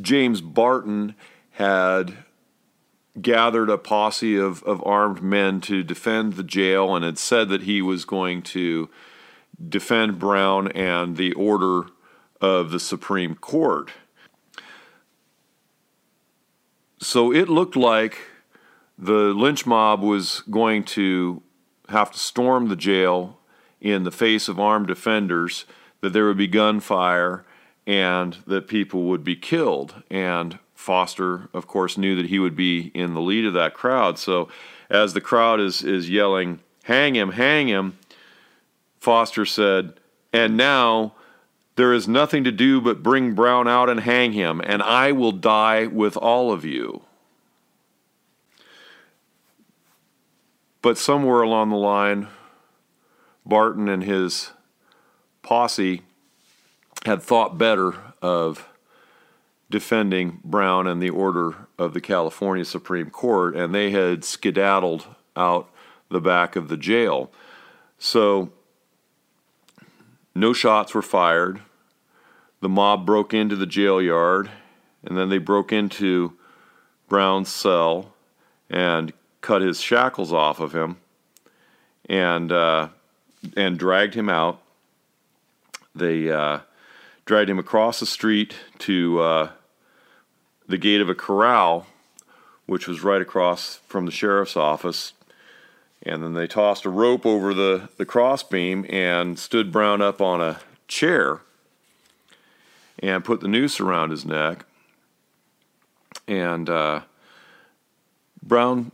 James 0.00 0.40
Barton 0.40 1.14
had 1.52 2.24
gathered 3.20 3.68
a 3.68 3.78
posse 3.78 4.36
of, 4.36 4.62
of 4.62 4.82
armed 4.86 5.22
men 5.22 5.60
to 5.60 5.82
defend 5.82 6.34
the 6.34 6.42
jail 6.42 6.94
and 6.94 7.04
had 7.04 7.18
said 7.18 7.48
that 7.48 7.62
he 7.62 7.82
was 7.82 8.04
going 8.04 8.40
to 8.40 8.88
defend 9.68 10.18
Brown 10.18 10.68
and 10.68 11.16
the 11.16 11.32
order 11.32 11.88
of 12.40 12.70
the 12.70 12.80
Supreme 12.80 13.34
Court. 13.34 13.90
So 16.98 17.32
it 17.32 17.48
looked 17.48 17.76
like 17.76 18.18
the 18.98 19.32
lynch 19.34 19.66
mob 19.66 20.02
was 20.02 20.42
going 20.50 20.84
to 20.84 21.42
have 21.88 22.10
to 22.12 22.18
storm 22.18 22.68
the 22.68 22.76
jail 22.76 23.38
in 23.80 24.04
the 24.04 24.10
face 24.10 24.48
of 24.48 24.60
armed 24.60 24.86
defenders, 24.86 25.64
that 26.02 26.12
there 26.12 26.26
would 26.26 26.36
be 26.36 26.46
gunfire, 26.46 27.44
and 27.86 28.36
that 28.46 28.68
people 28.68 29.04
would 29.04 29.24
be 29.24 29.34
killed. 29.34 30.02
And 30.10 30.58
Foster, 30.74 31.48
of 31.52 31.66
course, 31.66 31.96
knew 31.96 32.14
that 32.16 32.26
he 32.26 32.38
would 32.38 32.56
be 32.56 32.90
in 32.94 33.14
the 33.14 33.20
lead 33.20 33.46
of 33.46 33.54
that 33.54 33.74
crowd. 33.74 34.18
So 34.18 34.48
as 34.90 35.14
the 35.14 35.20
crowd 35.20 35.60
is, 35.60 35.82
is 35.82 36.10
yelling, 36.10 36.60
Hang 36.84 37.14
him, 37.14 37.32
hang 37.32 37.68
him, 37.68 37.98
Foster 38.98 39.44
said, 39.44 39.94
And 40.32 40.56
now 40.56 41.14
there 41.80 41.94
is 41.94 42.06
nothing 42.06 42.44
to 42.44 42.52
do 42.52 42.78
but 42.78 43.02
bring 43.02 43.32
Brown 43.32 43.66
out 43.66 43.88
and 43.88 44.00
hang 44.00 44.32
him, 44.32 44.60
and 44.62 44.82
I 44.82 45.12
will 45.12 45.32
die 45.32 45.86
with 45.86 46.14
all 46.14 46.52
of 46.52 46.62
you. 46.62 47.04
But 50.82 50.98
somewhere 50.98 51.40
along 51.40 51.70
the 51.70 51.76
line, 51.76 52.28
Barton 53.46 53.88
and 53.88 54.04
his 54.04 54.50
posse 55.40 56.02
had 57.06 57.22
thought 57.22 57.56
better 57.56 57.94
of 58.20 58.68
defending 59.70 60.40
Brown 60.44 60.86
and 60.86 61.00
the 61.00 61.08
order 61.08 61.66
of 61.78 61.94
the 61.94 62.00
California 62.02 62.66
Supreme 62.66 63.08
Court, 63.08 63.56
and 63.56 63.74
they 63.74 63.90
had 63.90 64.22
skedaddled 64.22 65.06
out 65.34 65.70
the 66.10 66.20
back 66.20 66.56
of 66.56 66.68
the 66.68 66.76
jail. 66.76 67.30
So 67.98 68.52
no 70.34 70.52
shots 70.52 70.92
were 70.92 71.00
fired. 71.00 71.62
The 72.60 72.68
mob 72.68 73.06
broke 73.06 73.32
into 73.32 73.56
the 73.56 73.66
jail 73.66 74.02
yard, 74.02 74.50
and 75.02 75.16
then 75.16 75.30
they 75.30 75.38
broke 75.38 75.72
into 75.72 76.36
Brown's 77.08 77.48
cell 77.48 78.12
and 78.68 79.12
cut 79.40 79.62
his 79.62 79.80
shackles 79.80 80.32
off 80.32 80.60
of 80.60 80.74
him 80.74 80.98
and 82.08 82.52
uh, 82.52 82.88
and 83.56 83.78
dragged 83.78 84.14
him 84.14 84.28
out. 84.28 84.60
They 85.94 86.30
uh, 86.30 86.60
dragged 87.24 87.48
him 87.48 87.58
across 87.58 88.00
the 88.00 88.06
street 88.06 88.54
to 88.80 89.20
uh, 89.20 89.50
the 90.68 90.78
gate 90.78 91.00
of 91.00 91.08
a 91.08 91.14
corral, 91.14 91.86
which 92.66 92.86
was 92.86 93.02
right 93.02 93.22
across 93.22 93.76
from 93.86 94.04
the 94.04 94.12
sheriff's 94.12 94.56
office. 94.56 95.14
And 96.02 96.22
then 96.22 96.34
they 96.34 96.46
tossed 96.46 96.84
a 96.84 96.90
rope 96.90 97.26
over 97.26 97.52
the, 97.52 97.90
the 97.98 98.06
crossbeam 98.06 98.86
and 98.88 99.38
stood 99.38 99.70
Brown 99.70 100.00
up 100.00 100.20
on 100.20 100.40
a 100.40 100.60
chair 100.88 101.40
and 103.00 103.24
put 103.24 103.40
the 103.40 103.48
noose 103.48 103.80
around 103.80 104.10
his 104.10 104.24
neck. 104.24 104.64
And 106.28 106.68
uh, 106.68 107.02
Brown 108.42 108.92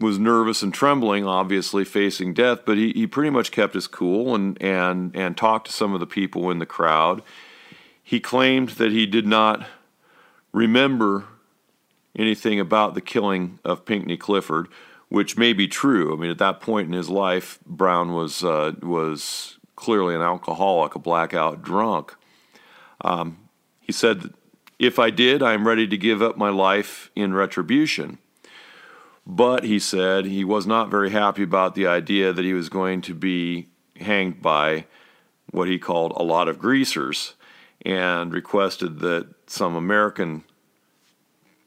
was 0.00 0.18
nervous 0.18 0.62
and 0.62 0.72
trembling, 0.72 1.26
obviously 1.26 1.84
facing 1.84 2.32
death, 2.32 2.60
but 2.64 2.76
he, 2.76 2.92
he 2.92 3.06
pretty 3.06 3.30
much 3.30 3.50
kept 3.50 3.74
his 3.74 3.86
cool 3.86 4.34
and, 4.34 4.60
and, 4.62 5.14
and 5.14 5.36
talked 5.36 5.66
to 5.66 5.72
some 5.72 5.92
of 5.92 6.00
the 6.00 6.06
people 6.06 6.50
in 6.50 6.58
the 6.58 6.66
crowd. 6.66 7.22
He 8.02 8.20
claimed 8.20 8.70
that 8.70 8.92
he 8.92 9.06
did 9.06 9.26
not 9.26 9.66
remember 10.52 11.24
anything 12.16 12.58
about 12.58 12.94
the 12.94 13.00
killing 13.00 13.58
of 13.64 13.84
Pinckney 13.84 14.16
Clifford, 14.16 14.68
which 15.08 15.36
may 15.36 15.52
be 15.52 15.68
true. 15.68 16.14
I 16.14 16.16
mean, 16.16 16.30
at 16.30 16.38
that 16.38 16.60
point 16.60 16.86
in 16.86 16.92
his 16.92 17.10
life, 17.10 17.58
Brown 17.66 18.12
was 18.14 18.44
uh, 18.44 18.72
was 18.82 19.58
clearly 19.76 20.14
an 20.14 20.20
alcoholic, 20.22 20.94
a 20.94 20.98
blackout 20.98 21.62
drunk. 21.62 22.14
Um, 23.00 23.48
he 23.80 23.92
said, 23.92 24.34
"If 24.78 24.98
I 24.98 25.10
did, 25.10 25.42
I 25.42 25.52
am 25.52 25.66
ready 25.66 25.86
to 25.86 25.96
give 25.96 26.22
up 26.22 26.36
my 26.36 26.50
life 26.50 27.10
in 27.14 27.34
retribution." 27.34 28.18
But 29.26 29.64
he 29.64 29.78
said 29.78 30.24
he 30.24 30.42
was 30.42 30.66
not 30.66 30.90
very 30.90 31.10
happy 31.10 31.42
about 31.42 31.74
the 31.74 31.86
idea 31.86 32.32
that 32.32 32.44
he 32.44 32.54
was 32.54 32.70
going 32.70 33.02
to 33.02 33.14
be 33.14 33.68
hanged 33.96 34.40
by 34.40 34.86
what 35.50 35.68
he 35.68 35.78
called 35.78 36.12
a 36.16 36.22
lot 36.22 36.48
of 36.48 36.58
greasers 36.58 37.34
and 37.84 38.32
requested 38.32 39.00
that 39.00 39.28
some 39.46 39.76
American 39.76 40.44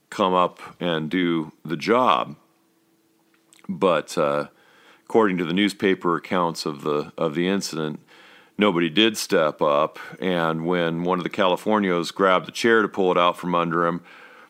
come 0.09 0.33
up 0.33 0.59
and 0.79 1.09
do 1.09 1.51
the 1.63 1.77
job. 1.77 2.35
But 3.69 4.17
uh, 4.17 4.47
according 5.05 5.37
to 5.37 5.45
the 5.45 5.53
newspaper 5.53 6.15
accounts 6.15 6.65
of 6.65 6.81
the 6.81 7.13
of 7.17 7.35
the 7.35 7.47
incident, 7.47 8.01
nobody 8.57 8.89
did 8.89 9.17
step 9.17 9.61
up. 9.61 9.99
And 10.19 10.65
when 10.65 11.03
one 11.03 11.19
of 11.19 11.23
the 11.23 11.29
Californios 11.29 12.13
grabbed 12.13 12.47
the 12.47 12.51
chair 12.51 12.81
to 12.81 12.87
pull 12.87 13.11
it 13.11 13.17
out 13.17 13.37
from 13.37 13.55
under 13.55 13.85
him, 13.85 14.01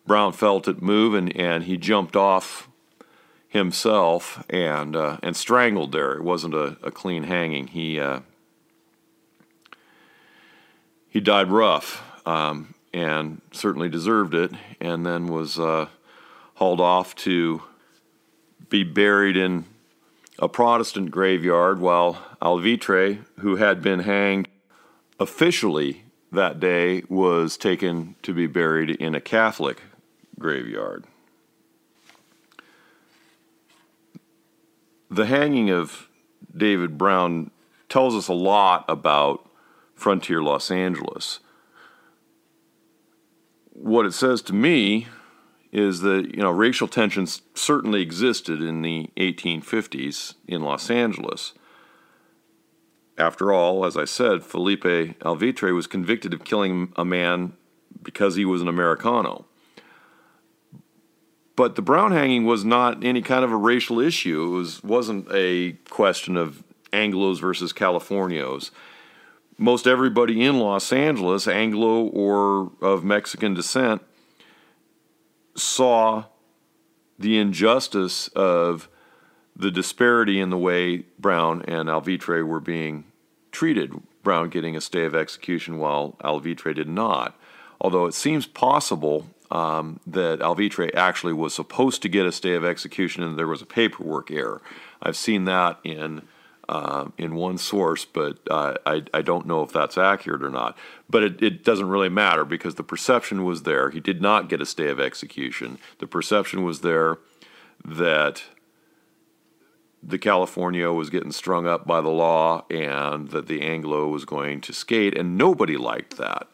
Brown 0.06 0.34
felt 0.34 0.68
it 0.68 0.82
move 0.82 1.14
and, 1.14 1.36
and 1.36 1.64
he 1.64 1.78
jumped 1.78 2.16
off 2.16 2.68
himself 3.52 4.46
and 4.50 4.96
uh, 4.96 5.18
and 5.22 5.36
strangled 5.36 5.92
there. 5.92 6.14
It 6.14 6.24
wasn't 6.24 6.54
a, 6.54 6.78
a 6.82 6.90
clean 6.90 7.24
hanging. 7.24 7.68
He 7.68 8.00
uh, 8.00 8.22
he 11.10 11.20
died 11.20 11.50
rough 11.50 12.02
um, 12.26 12.74
and 12.94 13.42
certainly 13.52 13.90
deserved 13.90 14.34
it, 14.34 14.52
and 14.80 15.06
then 15.06 15.28
was 15.28 15.60
uh, 15.60 15.88
hauled 16.56 16.80
off 16.80 17.14
to 17.16 17.62
be 18.70 18.84
buried 18.84 19.36
in 19.36 19.66
a 20.40 20.50
Protestant 20.50 21.12
graveyard, 21.12 21.80
while 21.80 22.18
Alvitre, 22.42 23.26
who 23.40 23.58
had 23.58 23.82
been 23.82 24.00
hanged 24.00 24.48
officially 25.20 26.04
that 26.32 26.60
day, 26.60 27.04
was 27.10 27.58
taken 27.58 28.16
to 28.24 28.34
be 28.34 28.48
buried 28.48 28.90
in 28.90 29.14
a 29.14 29.22
Catholic 29.22 29.82
graveyard. 30.40 31.06
The 35.10 35.26
hanging 35.26 35.70
of 35.70 36.08
David 36.56 36.98
Brown 36.98 37.52
tells 37.90 38.16
us 38.16 38.28
a 38.28 38.34
lot 38.34 38.86
about 38.88 39.48
frontier 39.94 40.42
Los 40.42 40.72
Angeles. 40.72 41.40
What 43.74 44.06
it 44.06 44.14
says 44.14 44.42
to 44.44 44.54
me 44.54 45.08
is 45.72 46.02
that 46.02 46.36
you 46.36 46.42
know 46.42 46.52
racial 46.52 46.88
tensions 46.88 47.42
certainly 47.54 48.02
existed 48.02 48.62
in 48.62 48.82
the 48.82 49.10
1850s 49.18 50.36
in 50.48 50.62
Los 50.62 50.90
Angeles. 50.90 51.54
After 53.18 53.54
all, 53.54 53.86
as 53.86 53.98
I 53.98 54.06
said, 54.06 54.44
Felipe 54.44 54.84
Alvitre 54.84 55.74
was 55.76 55.88
convicted 55.88 56.34
of 56.34 56.44
killing 56.44 56.92
a 56.96 57.06
man 57.06 57.54
because 58.02 58.36
he 58.36 58.46
was 58.46 58.62
an 58.62 58.68
Americano. 58.68 59.46
But 61.56 61.76
the 61.76 61.82
Brown 61.82 62.12
hanging 62.12 62.46
was 62.46 62.66
not 62.66 63.04
any 63.04 63.22
kind 63.22 63.44
of 63.44 63.52
a 63.52 63.58
racial 63.58 64.00
issue. 64.00 64.44
It 64.44 64.58
was 64.58 64.84
wasn't 64.84 65.28
a 65.32 65.74
question 65.90 66.38
of 66.38 66.64
Anglos 66.92 67.40
versus 67.40 67.72
Californios 67.72 68.72
most 69.62 69.86
everybody 69.86 70.44
in 70.44 70.60
Los 70.60 70.92
Angeles, 70.92 71.48
Anglo 71.48 72.06
or 72.08 72.72
of 72.82 73.04
Mexican 73.04 73.54
descent, 73.54 74.02
saw 75.56 76.26
the 77.18 77.38
injustice 77.38 78.28
of 78.30 78.90
the 79.56 79.72
disparity 79.72 80.40
in 80.40 80.50
the 80.50 80.58
way 80.58 81.04
Brown 81.20 81.62
and 81.68 81.90
Alvitre 81.90 82.46
were 82.46 82.60
being 82.60 83.06
treated. 83.52 83.94
Brown 84.24 84.50
getting 84.50 84.76
a 84.76 84.82
stay 84.82 85.06
of 85.06 85.16
execution 85.16 85.78
while 85.78 86.16
Alvitre 86.24 86.74
did 86.74 86.88
not. 86.88 87.36
Although 87.80 88.06
it 88.06 88.14
seems 88.14 88.46
possible, 88.46 89.28
um, 89.52 90.00
that 90.08 90.40
Alvitre 90.40 90.94
actually 90.96 91.34
was 91.34 91.54
supposed 91.54 92.02
to 92.02 92.10
get 92.10 92.26
a 92.26 92.32
stay 92.32 92.54
of 92.54 92.64
execution 92.64 93.24
and 93.24 93.38
there 93.38 93.48
was 93.48 93.62
a 93.62 93.66
paperwork 93.66 94.32
error. 94.32 94.62
I've 95.02 95.18
seen 95.18 95.46
that 95.46 95.80
in 95.84 96.22
uh, 96.72 97.10
in 97.18 97.36
one 97.36 97.58
source, 97.58 98.06
but 98.06 98.40
uh, 98.50 98.76
I, 98.86 99.04
I 99.14 99.22
don't 99.22 99.46
know 99.46 99.62
if 99.62 99.74
that's 99.74 99.98
accurate 99.98 100.42
or 100.42 100.50
not. 100.50 100.78
But 101.10 101.24
it, 101.24 101.44
it 101.44 101.64
doesn't 101.66 101.90
really 101.90 102.08
matter 102.08 102.46
because 102.46 102.76
the 102.76 102.84
perception 102.84 103.44
was 103.44 103.64
there. 103.64 103.90
He 103.90 104.00
did 104.00 104.22
not 104.22 104.48
get 104.48 104.62
a 104.62 104.66
stay 104.66 104.88
of 104.88 104.98
execution. 104.98 105.80
The 106.00 106.08
perception 106.08 106.64
was 106.64 106.80
there 106.80 107.18
that 107.84 108.44
the 110.02 110.18
Californio 110.18 110.96
was 110.96 111.10
getting 111.10 111.34
strung 111.34 111.68
up 111.68 111.86
by 111.86 112.00
the 112.00 112.10
law 112.10 112.66
and 112.72 113.28
that 113.32 113.48
the 113.48 113.62
Anglo 113.62 114.08
was 114.08 114.24
going 114.24 114.62
to 114.62 114.72
skate, 114.72 115.18
and 115.18 115.38
nobody 115.38 115.76
liked 115.76 116.16
that, 116.18 116.48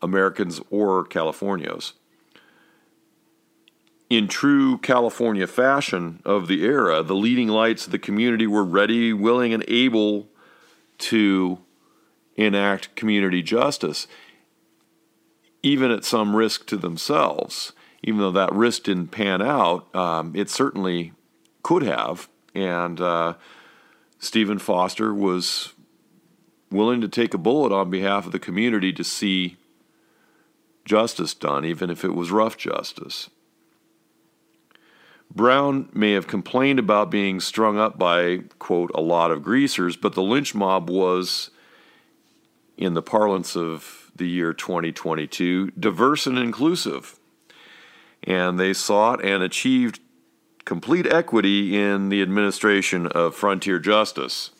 Americans 0.00 0.62
or 0.70 1.04
Californios. 1.04 1.92
In 4.12 4.28
true 4.28 4.76
California 4.76 5.46
fashion 5.46 6.20
of 6.26 6.46
the 6.46 6.64
era, 6.64 7.02
the 7.02 7.14
leading 7.14 7.48
lights 7.48 7.86
of 7.86 7.92
the 7.92 7.98
community 7.98 8.46
were 8.46 8.62
ready, 8.62 9.12
willing, 9.14 9.54
and 9.54 9.64
able 9.66 10.28
to 10.98 11.58
enact 12.36 12.94
community 12.94 13.40
justice, 13.40 14.06
even 15.62 15.90
at 15.90 16.04
some 16.04 16.36
risk 16.36 16.66
to 16.66 16.76
themselves. 16.76 17.72
Even 18.02 18.20
though 18.20 18.30
that 18.32 18.52
risk 18.52 18.82
didn't 18.82 19.12
pan 19.12 19.40
out, 19.40 19.94
um, 19.94 20.36
it 20.36 20.50
certainly 20.50 21.12
could 21.62 21.82
have 21.82 22.28
and 22.54 23.00
uh, 23.00 23.32
Stephen 24.18 24.58
Foster 24.58 25.14
was 25.14 25.72
willing 26.70 27.00
to 27.00 27.08
take 27.08 27.32
a 27.32 27.38
bullet 27.38 27.72
on 27.72 27.88
behalf 27.88 28.26
of 28.26 28.32
the 28.32 28.38
community 28.38 28.92
to 28.92 29.04
see 29.04 29.56
justice 30.84 31.32
done, 31.32 31.64
even 31.64 31.88
if 31.88 32.04
it 32.04 32.14
was 32.14 32.30
rough 32.30 32.58
justice. 32.58 33.30
Brown 35.34 35.88
may 35.94 36.12
have 36.12 36.26
complained 36.26 36.78
about 36.78 37.10
being 37.10 37.40
strung 37.40 37.78
up 37.78 37.98
by, 37.98 38.42
quote, 38.58 38.90
a 38.94 39.00
lot 39.00 39.30
of 39.30 39.42
greasers, 39.42 39.96
but 39.96 40.14
the 40.14 40.22
lynch 40.22 40.54
mob 40.54 40.90
was, 40.90 41.50
in 42.76 42.94
the 42.94 43.02
parlance 43.02 43.56
of 43.56 44.10
the 44.14 44.28
year 44.28 44.52
2022, 44.52 45.70
diverse 45.70 46.26
and 46.26 46.38
inclusive. 46.38 47.18
And 48.22 48.58
they 48.58 48.72
sought 48.72 49.24
and 49.24 49.42
achieved 49.42 50.00
complete 50.64 51.06
equity 51.06 51.76
in 51.76 52.08
the 52.08 52.22
administration 52.22 53.06
of 53.06 53.34
frontier 53.34 53.78
justice. 53.78 54.50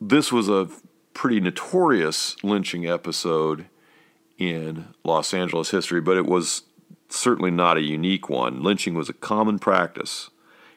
This 0.00 0.32
was 0.32 0.48
a 0.48 0.68
pretty 1.14 1.38
notorious 1.38 2.34
lynching 2.42 2.86
episode 2.86 3.66
in 4.38 4.94
Los 5.04 5.32
Angeles 5.32 5.70
history, 5.70 6.00
but 6.00 6.16
it 6.16 6.26
was 6.26 6.62
certainly 7.08 7.50
not 7.50 7.76
a 7.76 7.82
unique 7.82 8.28
one. 8.28 8.62
Lynching 8.62 8.94
was 8.94 9.08
a 9.08 9.14
common 9.14 9.58
practice 9.58 10.30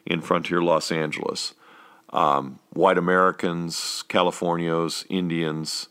in 0.04 0.20
frontier 0.20 0.62
Los 0.62 0.92
Angeles. 0.92 1.54
Um, 2.10 2.60
white 2.72 2.98
Americans, 2.98 4.04
Californios, 4.08 5.04
Indians, 5.10 5.88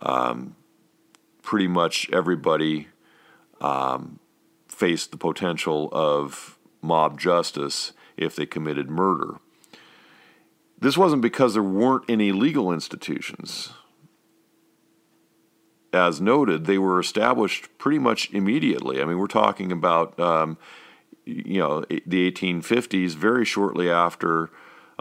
um, 0.00 0.54
pretty 1.42 1.66
much 1.66 2.08
everybody 2.12 2.88
um, 3.60 4.20
faced 4.68 5.10
the 5.10 5.16
potential 5.16 5.88
of 5.92 6.58
mob 6.80 7.18
justice 7.18 7.92
if 8.16 8.36
they 8.36 8.46
committed 8.46 8.88
murder. 8.88 9.36
This 10.80 10.96
wasn't 10.96 11.22
because 11.22 11.54
there 11.54 11.62
weren't 11.62 12.04
any 12.08 12.30
legal 12.30 12.72
institutions. 12.72 13.70
As 15.92 16.20
noted, 16.20 16.66
they 16.66 16.78
were 16.78 17.00
established 17.00 17.68
pretty 17.78 17.98
much 17.98 18.30
immediately. 18.32 19.00
I 19.00 19.04
mean, 19.06 19.18
we're 19.18 19.26
talking 19.26 19.72
about, 19.72 20.18
um, 20.20 20.58
you 21.24 21.58
know, 21.58 21.80
the 21.82 22.30
1850s, 22.30 23.14
very 23.14 23.44
shortly 23.44 23.90
after 23.90 24.50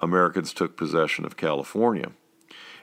Americans 0.02 0.54
took 0.54 0.78
possession 0.78 1.26
of 1.26 1.36
California. 1.36 2.12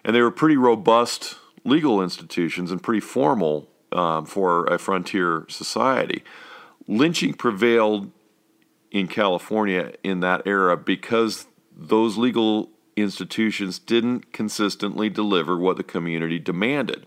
And 0.04 0.14
they 0.14 0.20
were 0.20 0.30
pretty 0.30 0.56
robust 0.56 1.36
legal 1.64 2.02
institutions 2.02 2.70
and 2.70 2.82
pretty 2.82 3.00
formal 3.00 3.70
um, 3.92 4.26
for 4.26 4.66
a 4.66 4.78
frontier 4.78 5.46
society 5.48 6.22
lynching 6.86 7.34
prevailed 7.34 8.10
in 8.90 9.08
California 9.08 9.92
in 10.02 10.20
that 10.20 10.42
era 10.46 10.76
because 10.76 11.46
those 11.74 12.16
legal 12.16 12.70
institutions 12.96 13.78
didn't 13.78 14.32
consistently 14.32 15.08
deliver 15.08 15.58
what 15.58 15.76
the 15.76 15.82
community 15.82 16.38
demanded. 16.38 17.06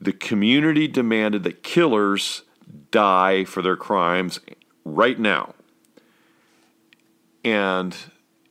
The 0.00 0.12
community 0.12 0.88
demanded 0.88 1.42
that 1.42 1.62
killers 1.62 2.42
die 2.90 3.44
for 3.44 3.62
their 3.62 3.76
crimes 3.76 4.40
right 4.84 5.18
now. 5.18 5.54
And 7.44 7.96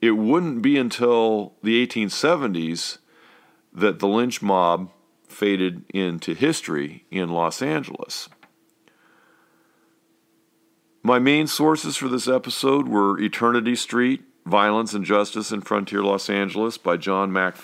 it 0.00 0.12
wouldn't 0.12 0.62
be 0.62 0.76
until 0.76 1.54
the 1.62 1.86
1870s 1.86 2.98
that 3.72 3.98
the 3.98 4.08
lynch 4.08 4.42
mob 4.42 4.90
faded 5.28 5.84
into 5.92 6.34
history 6.34 7.04
in 7.10 7.30
Los 7.30 7.62
Angeles. 7.62 8.28
My 11.02 11.18
main 11.18 11.46
sources 11.46 11.96
for 11.96 12.08
this 12.08 12.28
episode 12.28 12.88
were 12.88 13.18
Eternity 13.18 13.74
Street, 13.74 14.22
Violence 14.44 14.92
and 14.92 15.04
Justice 15.04 15.50
in 15.50 15.60
Frontier 15.60 16.02
Los 16.02 16.28
Angeles 16.28 16.76
by 16.76 16.96
John 16.96 17.32
Mack 17.32 17.56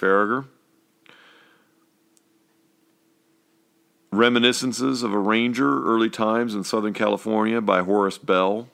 Reminiscences 4.16 5.02
of 5.02 5.12
a 5.12 5.18
Ranger, 5.18 5.84
Early 5.84 6.10
Times 6.10 6.54
in 6.54 6.64
Southern 6.64 6.92
California 6.92 7.60
by 7.60 7.82
Horace 7.82 8.18
Bell, 8.18 8.68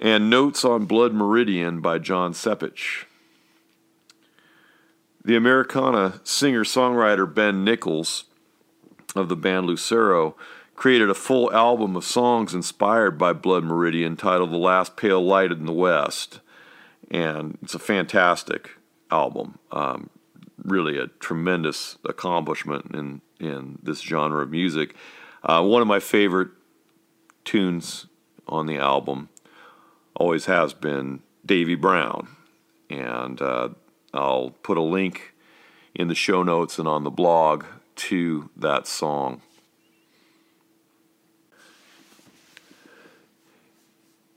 and 0.00 0.30
Notes 0.30 0.64
on 0.64 0.84
Blood 0.84 1.12
Meridian 1.12 1.80
by 1.80 1.98
John 1.98 2.32
Sepich. 2.32 3.04
The 5.24 5.36
Americana 5.36 6.20
singer 6.24 6.64
songwriter 6.64 7.32
Ben 7.32 7.64
Nichols 7.64 8.24
of 9.14 9.28
the 9.28 9.36
band 9.36 9.66
Lucero 9.66 10.36
created 10.76 11.10
a 11.10 11.14
full 11.14 11.52
album 11.52 11.96
of 11.96 12.04
songs 12.04 12.54
inspired 12.54 13.18
by 13.18 13.32
Blood 13.32 13.64
Meridian 13.64 14.16
titled 14.16 14.52
The 14.52 14.56
Last 14.56 14.96
Pale 14.96 15.24
Light 15.26 15.50
in 15.50 15.66
the 15.66 15.72
West. 15.72 16.40
And 17.10 17.58
it's 17.62 17.74
a 17.74 17.80
fantastic 17.80 18.70
album. 19.10 19.58
Um, 19.72 20.10
really 20.64 20.98
a 20.98 21.06
tremendous 21.06 21.98
accomplishment 22.04 22.94
in, 22.94 23.20
in 23.40 23.78
this 23.82 24.00
genre 24.00 24.42
of 24.42 24.50
music. 24.50 24.94
Uh, 25.42 25.62
one 25.62 25.82
of 25.82 25.88
my 25.88 26.00
favorite 26.00 26.50
tunes 27.44 28.06
on 28.46 28.66
the 28.66 28.76
album 28.76 29.28
always 30.16 30.46
has 30.46 30.74
been 30.74 31.20
Davy 31.44 31.74
Brown. 31.74 32.28
And 32.90 33.40
uh, 33.40 33.70
I'll 34.12 34.50
put 34.62 34.76
a 34.76 34.82
link 34.82 35.34
in 35.94 36.08
the 36.08 36.14
show 36.14 36.42
notes 36.42 36.78
and 36.78 36.88
on 36.88 37.04
the 37.04 37.10
blog 37.10 37.64
to 37.96 38.50
that 38.56 38.86
song. 38.86 39.42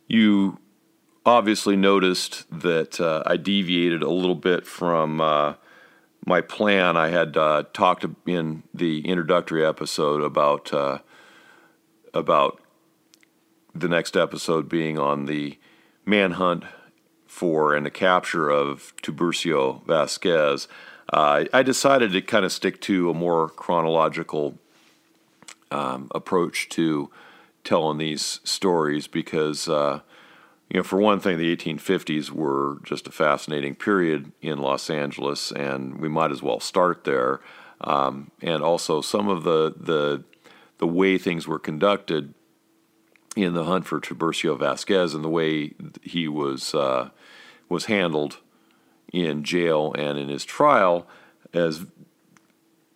You 0.07 0.57
obviously 1.25 1.75
noticed 1.75 2.45
that 2.51 2.99
uh, 2.99 3.23
I 3.25 3.37
deviated 3.37 4.01
a 4.01 4.09
little 4.09 4.35
bit 4.35 4.65
from 4.65 5.21
uh, 5.21 5.53
my 6.25 6.41
plan. 6.41 6.97
I 6.97 7.09
had 7.09 7.37
uh, 7.37 7.63
talked 7.73 8.05
in 8.25 8.63
the 8.73 9.05
introductory 9.07 9.65
episode 9.65 10.21
about 10.21 10.73
uh, 10.73 10.99
about 12.13 12.61
the 13.73 13.87
next 13.87 14.17
episode 14.17 14.67
being 14.67 14.99
on 14.99 15.25
the 15.25 15.57
manhunt 16.05 16.63
for 17.25 17.73
and 17.73 17.85
the 17.85 17.91
capture 17.91 18.49
of 18.49 18.93
Tiburcio 19.01 19.85
Vasquez. 19.85 20.67
Uh, 21.11 21.45
I 21.53 21.63
decided 21.63 22.11
to 22.11 22.21
kind 22.21 22.45
of 22.45 22.51
stick 22.51 22.81
to 22.81 23.09
a 23.09 23.13
more 23.13 23.49
chronological 23.49 24.57
um, 25.71 26.09
approach 26.13 26.69
to 26.69 27.09
telling 27.63 27.97
these 27.97 28.39
stories 28.43 29.07
because, 29.07 29.69
uh, 29.69 30.01
you 30.71 30.77
know, 30.79 30.83
for 30.83 30.97
one 30.99 31.19
thing, 31.19 31.37
the 31.37 31.53
1850s 31.53 32.31
were 32.31 32.77
just 32.85 33.05
a 33.05 33.11
fascinating 33.11 33.75
period 33.75 34.31
in 34.41 34.57
Los 34.57 34.89
Angeles, 34.89 35.51
and 35.51 35.99
we 35.99 36.07
might 36.07 36.31
as 36.31 36.41
well 36.41 36.61
start 36.61 37.03
there. 37.03 37.41
Um, 37.81 38.31
and 38.41 38.63
also, 38.63 39.01
some 39.01 39.27
of 39.27 39.43
the, 39.43 39.73
the 39.77 40.23
the 40.77 40.87
way 40.87 41.17
things 41.17 41.45
were 41.45 41.59
conducted 41.59 42.33
in 43.35 43.53
the 43.53 43.65
hunt 43.65 43.85
for 43.85 43.99
Tiburcio 43.99 44.57
Vasquez 44.57 45.13
and 45.13 45.23
the 45.23 45.29
way 45.29 45.73
he 46.01 46.29
was 46.29 46.73
uh, 46.73 47.09
was 47.67 47.85
handled 47.85 48.37
in 49.11 49.43
jail 49.43 49.93
and 49.97 50.17
in 50.17 50.29
his 50.29 50.45
trial 50.45 51.05
as 51.53 51.85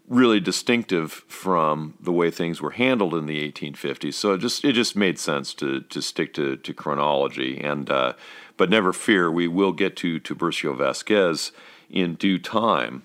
really 0.08 0.40
distinctive 0.40 1.12
from 1.28 1.96
the 2.00 2.12
way 2.12 2.30
things 2.30 2.62
were 2.62 2.72
handled 2.72 3.16
in 3.16 3.26
the 3.26 3.52
1850s. 3.52 4.14
So 4.14 4.34
it 4.34 4.40
just 4.40 4.64
it 4.64 4.74
just 4.74 4.96
made 4.96 5.18
sense 5.20 5.54
to 5.56 5.82
to 5.82 6.02
stick 6.02 6.34
to, 6.36 6.58
to 6.58 6.74
chronology. 6.74 7.60
And 7.60 7.90
uh, 7.90 8.14
but 8.58 8.70
never 8.70 8.94
fear, 8.94 9.32
we 9.32 9.48
will 9.48 9.72
get 9.72 9.96
to 9.98 10.20
Tiburcio 10.20 10.78
Vasquez 10.78 11.52
in 11.90 12.16
due 12.16 12.40
time. 12.40 13.04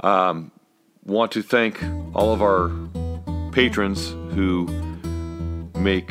Um, 0.00 0.50
want 1.04 1.32
to 1.32 1.42
thank 1.42 1.82
all 2.14 2.32
of 2.32 2.42
our 2.42 2.70
patrons 3.52 4.10
who 4.34 4.66
make 5.76 6.08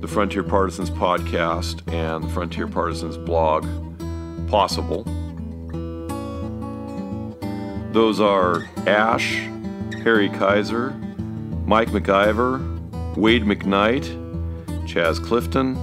the 0.00 0.08
Frontier 0.08 0.42
Partisans 0.42 0.90
podcast 0.90 1.92
and 1.92 2.24
the 2.24 2.28
Frontier 2.28 2.68
Partisans 2.68 3.18
blog 3.18 3.66
possible. 4.48 5.04
Those 7.92 8.20
are 8.20 8.68
Ash, 8.86 9.38
Harry 10.08 10.30
Kaiser, 10.30 10.92
Mike 11.66 11.90
McIver, 11.90 12.58
Wade 13.14 13.42
McKnight, 13.42 14.06
Chaz 14.86 15.22
Clifton, 15.22 15.74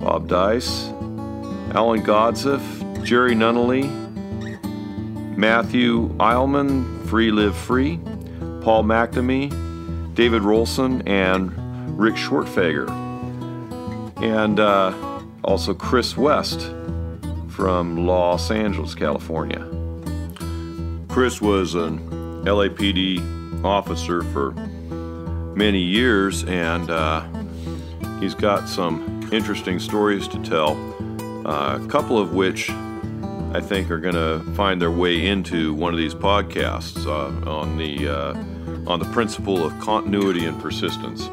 Bob 0.00 0.26
Dice, 0.26 0.88
Alan 1.72 2.02
Godsiff, 2.02 2.60
Jerry 3.04 3.36
Nunnally, 3.36 3.84
Matthew 5.36 6.08
Eilman, 6.16 7.06
Free 7.06 7.30
Live 7.30 7.56
Free, 7.56 7.98
Paul 8.62 8.82
McNamee, 8.82 9.48
David 10.16 10.42
Rolson, 10.42 11.08
and 11.08 11.96
Rick 11.96 12.16
Shortfager. 12.16 12.90
And 14.20 14.58
uh, 14.58 14.92
also 15.44 15.72
Chris 15.72 16.16
West 16.16 16.62
from 17.48 18.08
Los 18.08 18.50
Angeles, 18.50 18.96
California. 18.96 19.64
Chris 21.08 21.40
was 21.40 21.76
an 21.76 22.00
LAPD 22.44 23.41
officer 23.64 24.22
for 24.24 24.52
many 25.54 25.80
years, 25.80 26.44
and 26.44 26.90
uh, 26.90 27.26
he's 28.20 28.34
got 28.34 28.68
some 28.68 29.28
interesting 29.32 29.78
stories 29.78 30.28
to 30.28 30.42
tell, 30.42 30.76
uh, 31.46 31.78
a 31.82 31.86
couple 31.88 32.18
of 32.18 32.34
which 32.34 32.70
I 32.70 33.60
think 33.60 33.90
are 33.90 33.98
going 33.98 34.14
to 34.14 34.42
find 34.54 34.80
their 34.80 34.90
way 34.90 35.26
into 35.26 35.74
one 35.74 35.92
of 35.92 35.98
these 35.98 36.14
podcasts 36.14 37.06
uh, 37.06 37.50
on 37.50 37.76
the 37.76 38.08
uh, 38.08 38.34
on 38.90 38.98
the 38.98 39.04
principle 39.12 39.64
of 39.64 39.78
continuity 39.78 40.46
and 40.46 40.60
persistence. 40.60 41.28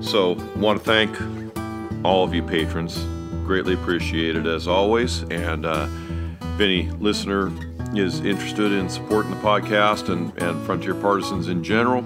So, 0.00 0.32
want 0.56 0.78
to 0.78 0.84
thank 0.84 2.04
all 2.04 2.24
of 2.24 2.34
you 2.34 2.42
patrons. 2.42 2.98
Greatly 3.44 3.74
appreciated 3.74 4.46
as 4.46 4.68
always. 4.68 5.22
And 5.24 5.66
uh, 5.66 5.88
if 6.40 6.60
any 6.60 6.90
listener 6.92 7.50
is 7.94 8.20
interested 8.20 8.72
in 8.72 8.88
supporting 8.88 9.30
the 9.30 9.36
podcast 9.38 10.08
and, 10.08 10.36
and 10.40 10.64
Frontier 10.64 10.94
Partisans 10.94 11.48
in 11.48 11.64
general, 11.64 12.02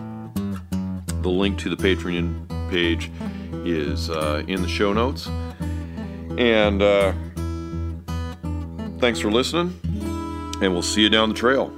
the 1.23 1.29
link 1.29 1.59
to 1.59 1.75
the 1.75 1.77
Patreon 1.77 2.71
page 2.71 3.11
is 3.67 4.11
uh, 4.11 4.43
in 4.47 4.63
the 4.63 4.69
show 4.69 4.93
notes. 4.93 5.27
And 6.39 6.83
uh, 6.83 7.13
thanks 8.99 9.21
for 9.21 9.31
listening, 9.31 9.79
and 10.61 10.73
we'll 10.73 10.83
see 10.83 11.03
you 11.03 11.11
down 11.11 11.29
the 11.29 11.35
trail. 11.35 11.73